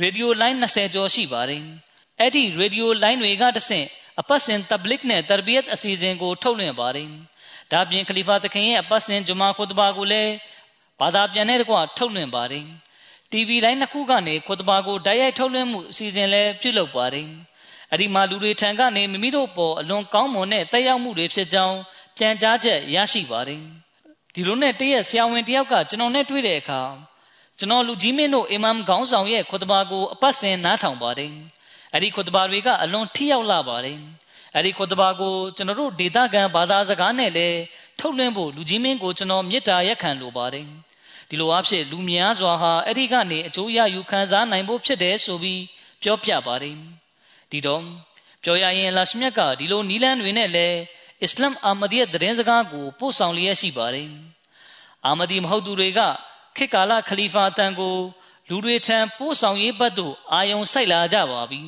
[0.02, 1.64] ရေဒီယိုလိုင်း20ကျော်ရှိပါတယ်
[2.24, 3.88] အဲ့ဒီရေဒီယိုလိုင်းတွေကတဆင့်
[4.20, 7.10] အပတ်စဉ်တဘလစ်နဲ့တရဘီယတ်အစီအစဉ်ကို ထုတ်လွှင့်ပါတယ်
[7.72, 10.34] ဒါပြင်ခလီဖာသခင်ရဲ့အပတ်စဉ်ဂျမာခုတဘာကိုလည်း
[11.00, 12.66] ဘာသာပြန်တဲ့ကွာထုတ်လွှင့်ပါတယ်
[13.32, 17.28] TV လိုင်းနှစ်ခုကနေခုတဘာကိုတိုက်ရိုက်ထုတ်လွှင့်မှုအစီအစဉ်လည်းပြုလုပ်ပါတယ်
[17.92, 21.78] အဲ့ဒီမှာလူတွေထံကနေမိမိတို့ပေါ်အလွန်ကောင်းမွန်တဲ့တက်ရောက်မှုတွေဖြစ်ကြောင်း
[22.18, 23.62] ပြန်ကြားချက်ရရှိပါတယ်
[24.34, 26.82] ဒီလိုနဲ့တရက်ဆရာဝန်တယောက်ကကျွန်တော်နဲ့တွေ့တဲ့အခါ
[27.60, 31.34] ကျွန်တော်လူကြီးမင်းတို့အီမမ်ခေါင်းဆောင်ရဲ့ခွတ်ဘာကိုအပတ်စဉ်နားထောင်ပါတယ်
[31.94, 33.98] အဲ့ဒီခွတ်ဘာတွေကအလွန်ထိရောက်လာပါတယ်
[34.56, 37.60] အဲ့ဒီခွတ်ဘာကိုကျွန်တော်တို့ဒေသခံဘာသာစကားနဲ့လည်း
[38.00, 40.66] ထုတ်လွှင့်ဖို့လူကြီးမင်းကိုကျွန်တော်မေတ္တာရက်ခံလိုပါတယ်
[41.30, 45.62] ဒီလိုအဖြစ်လူများစွာဟာအဲ့ဒီကနေအကျိုးရယူခံစားနိုင်ဖို့ဖြစ်တယ်ဆိုပြီး
[46.04, 46.76] ပြောပြပါတယ်
[47.52, 47.84] ဒီတော့
[48.44, 50.78] ပြောရရင်လာရှမြတ်ကဒီလိုနီလန်းတွေနဲ့လည်း
[51.24, 54.10] အစ္စလမ်အာမဒီရဲ့သတင်းစကားကိုပို့ဆောင်လျက်ရှိပါတယ်
[55.06, 56.00] အာမဒီမဟုတ်သူတွေက
[56.58, 57.96] ခေတ်ကာလခလီဖာတန်ကို
[58.50, 61.62] လူတွေထံပို့ဆောင်ရေးဘက်သို့အာယုံစိုက်လာကြပါပြီ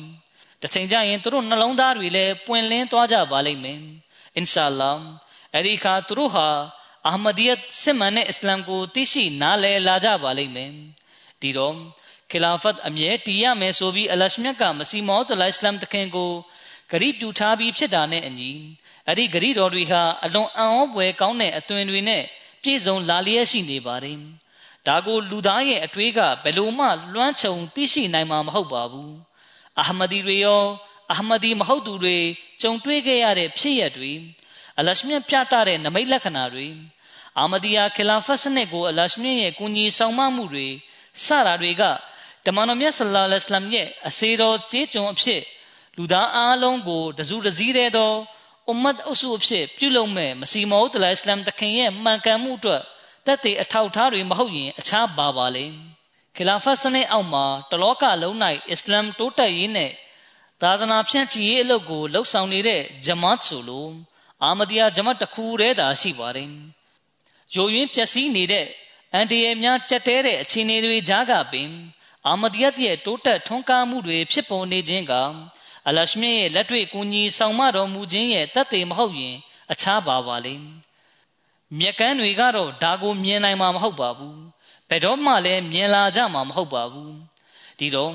[0.60, 3.80] တစ်ချိန်ကျရင်သူတို့နှလုံးသားတွေလည်းပွင့်လင်းသွားကြပါလိမ့်မယ်
[4.36, 4.92] အင်ရှာအလ္လာ
[5.52, 6.48] အဲ့ဒီခါသူတို့ဟာ
[7.08, 10.70] အာမဒီယတ်စစ်မှန်တဲ့အစ္စလာမ်ကိုသိရှိနားလည်လာကြပါလိမ့်မယ်
[11.40, 11.76] ဒီတော့
[12.30, 16.32] ခီလာဖတ်အမြဲတည်ရမယ်ဆိုပြီးအလရှမြတ်ကမစီမောဒ်အလိုင်စလမ်တခင်ကို
[16.90, 18.50] ဂရိပြုထားပြီးဖြစ်တာနဲ့အညီ
[19.06, 22.22] အဲ့ဒီဂရိတော်တွေဟာအလွန်အံ့ဩဖွယ်ကောင်းတဲ့အသွင်တွေနဲ့
[22.62, 24.18] ပြည့်စုံလာလျက်ရှိနေပါတယ်
[24.86, 29.14] ဒါကိုလူသားရဲ့အတွေးကဘယ်လိုမှလွှမ်းခြုံသိရှိနိုင်မှာမဟုတ်ပါဘူး
[29.80, 30.64] အာမဒီတွေရော
[31.12, 32.18] အာမဒီမဟုတ်သူတွေ
[32.62, 34.12] ကြုံတွေ့ခဲ့ရတဲ့ဖြစ်ရပ်တွေ
[34.78, 36.66] အလရှမြတ်ပြသတဲ့နမိတ်လက္ခဏာတွေ
[37.38, 40.66] အာမဒီယာခလာဖတ်စနစ်ကိုအလရှမြတ်ရဲ့ကုညီဆောင်မမှုတွေ
[41.24, 41.82] စတာတွေက
[42.44, 45.42] တမန်တော်မြတ်ဆလ္လာလဟ်အလัยဟ်ရဲ့အစေတော်ကျေးကျွန်အဖြစ်
[45.96, 48.12] လူသားအားလုံးကိုတစုတစည်းတဲ့သော
[48.68, 52.82] အွမ်မတ်အုပ်စုအဖြစ်ပြုလုပ်မဲ့မစီမောဒ်အလ္လာဟ်အစ္စလမ်တခင်ရဲ့မှန်ကန်မှုအတွက်
[53.26, 55.66] တက်တဲ့အထောက်ထားတွေမဟုတ်ရင်အခြားပါပါလေ
[56.36, 58.36] ခီလာဖတ်စနစ်အောက်မှာတလောကလုံး၌
[58.70, 59.90] အစ္စလမ်တိုးတက်ရေးနဲ့
[60.62, 63.90] သာသနာဖြန့်ချီရေးအလုပ်ကိုလှုပ်ဆောင်နေတဲ့ဂျမတ်ဆိုလို့
[64.42, 66.50] အာမဒီယာဂျမတ်တစ်ခုတည်းသာရှိပါတယ်။
[67.54, 68.66] ယိုယွင်းပျက်စီးနေတဲ့
[69.12, 71.70] အန်ဒီယေများကြက်တဲတဲ့အခြေအနေတွေကြားကပင်
[72.26, 75.12] အာမဒီယတ်ရဲ့တိုးတက်ထွန်းကားမှုတွေဖြစ်ပေါ်နေခြင်းက
[75.88, 79.36] အလရှမြရဲ့လက်တွေ့ကူညီဆောင်မတော်မူခြင်းရဲ့တတ်သိမဟုတ်ရင်
[79.72, 80.66] အခြားပါပါလိမ့်။
[81.78, 84.36] မြက်ကန်းတွေကတော့ဒါကိုမြင်နိုင်မှာမဟုတ်ပါဘူး။
[84.88, 87.12] ဘယ်တော့မှလည်းမြင်လာကြမှာမဟုတ်ပါဘူး။
[87.78, 88.14] ဒီတော့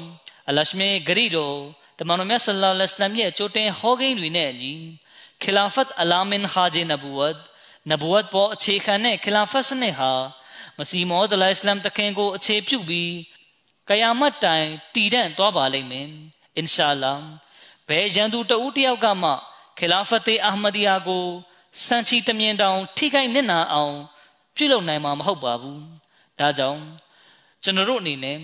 [0.49, 1.57] အလရှမြဂရီတော်
[1.99, 4.73] တမန်တော်မြတ်ဆလ္လာလဟ်အလัยဟိဝါစလမ်ရဲ့ကြိုတင်ဟောကိန်းတွေနဲ့အညီ
[5.41, 7.37] ခီလာဖတ်အလာမင်ဟာဂျီနဘူဝတ်
[7.89, 10.11] နဘူဝတ်ပေါ်အခြေခံတဲ့ခီလာဖတ်စနစ်ဟာ
[10.77, 13.13] မစီမောဒလိုင်စလမ်တခင်ကိုအခြေပြုပြီး
[13.89, 16.07] ကယာမတ်တိုင်တည်တံ့သွားပါလိမ့်မယ်
[16.57, 17.13] အင်ရှာလာ
[17.87, 19.31] ဘယ်ရန်သူတဦးတယောက်ကမှ
[19.77, 21.25] ခီလာဖတ်တေအာဟမဒီယာကို
[21.79, 23.95] စံချီတမြင်တောင် ထိခိုက်နစ်နာအောင်
[24.55, 25.81] ပြုလုပ်နိုင်မှာမဟုတ်ပါဘူး
[26.39, 26.81] ဒါကြောင့်
[27.63, 28.37] ကျွန်တော်တို့အနေနဲ့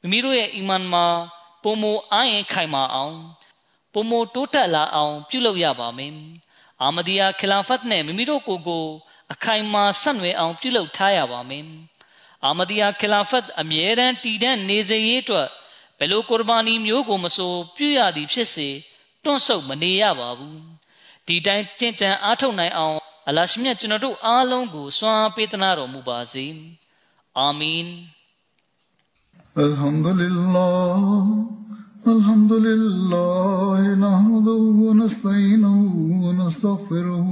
[0.00, 1.06] မိမိတို့ရဲ့အီမန်မှာ
[1.62, 3.16] ပုံမအားရင်ခိုင်မာအောင်
[3.92, 6.14] ပုံမတိုးတက်လာအောင် ပြုလုပ်ရပါမယ်
[6.82, 8.84] အာမဒီယာခလာဖတ်နဲ့မိမိတို့ကိုယ်ကို
[9.32, 11.66] အခိုင်မာဆက်နွယ်အောင် ပြုလုပ်ထားရပါမယ်
[12.44, 15.48] အာမဒီယာခလာဖတ်အမြဲတမ်းတည်တဲ့နေစေရေးအတွက်
[15.98, 18.68] ဘယ်လိုကုရ်ဘာနီမျိုးကိုမဆိုပြုရသည်ဖြစ်စေ
[19.24, 20.73] တွန့်ဆုတ်မနေရပါဘူး
[21.27, 22.97] ဒီတိုင်းကြင်ကြံအားထုတ်နိုင်အောင်
[23.29, 26.45] အလရှမြတ်ကျွန်တော်တို့အားလုံးကိုစွမ်းအားပေးသနာတော်မူပါစေ
[27.39, 27.89] အာမင်
[29.67, 31.01] الحمد لله
[32.07, 35.77] الحمد لله نحمده ونستعينه
[36.25, 37.27] ونستغفره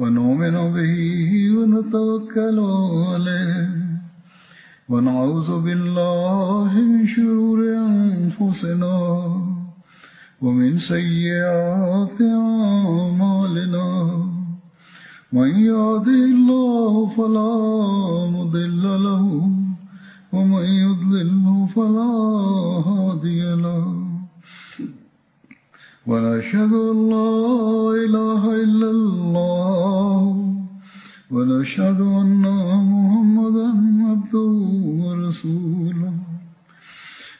[0.00, 0.94] ونؤمن به
[1.56, 2.58] ونتوكل
[3.10, 3.68] عليه
[4.88, 7.58] ونعوذ بالله من شرور
[7.88, 8.96] أنفسنا
[10.41, 13.87] ومن سيئات أعمالنا
[15.33, 17.55] من يهده الله فلا
[18.35, 19.25] مضل له
[20.33, 22.11] ومن يضلله فلا
[22.87, 23.85] هادي له.
[26.07, 27.31] ونشهد أن لا
[28.05, 30.21] إله إلا الله
[31.31, 32.43] ونشهد أن
[32.91, 33.69] محمدا
[34.09, 34.51] عبده
[35.03, 36.34] ورسوله.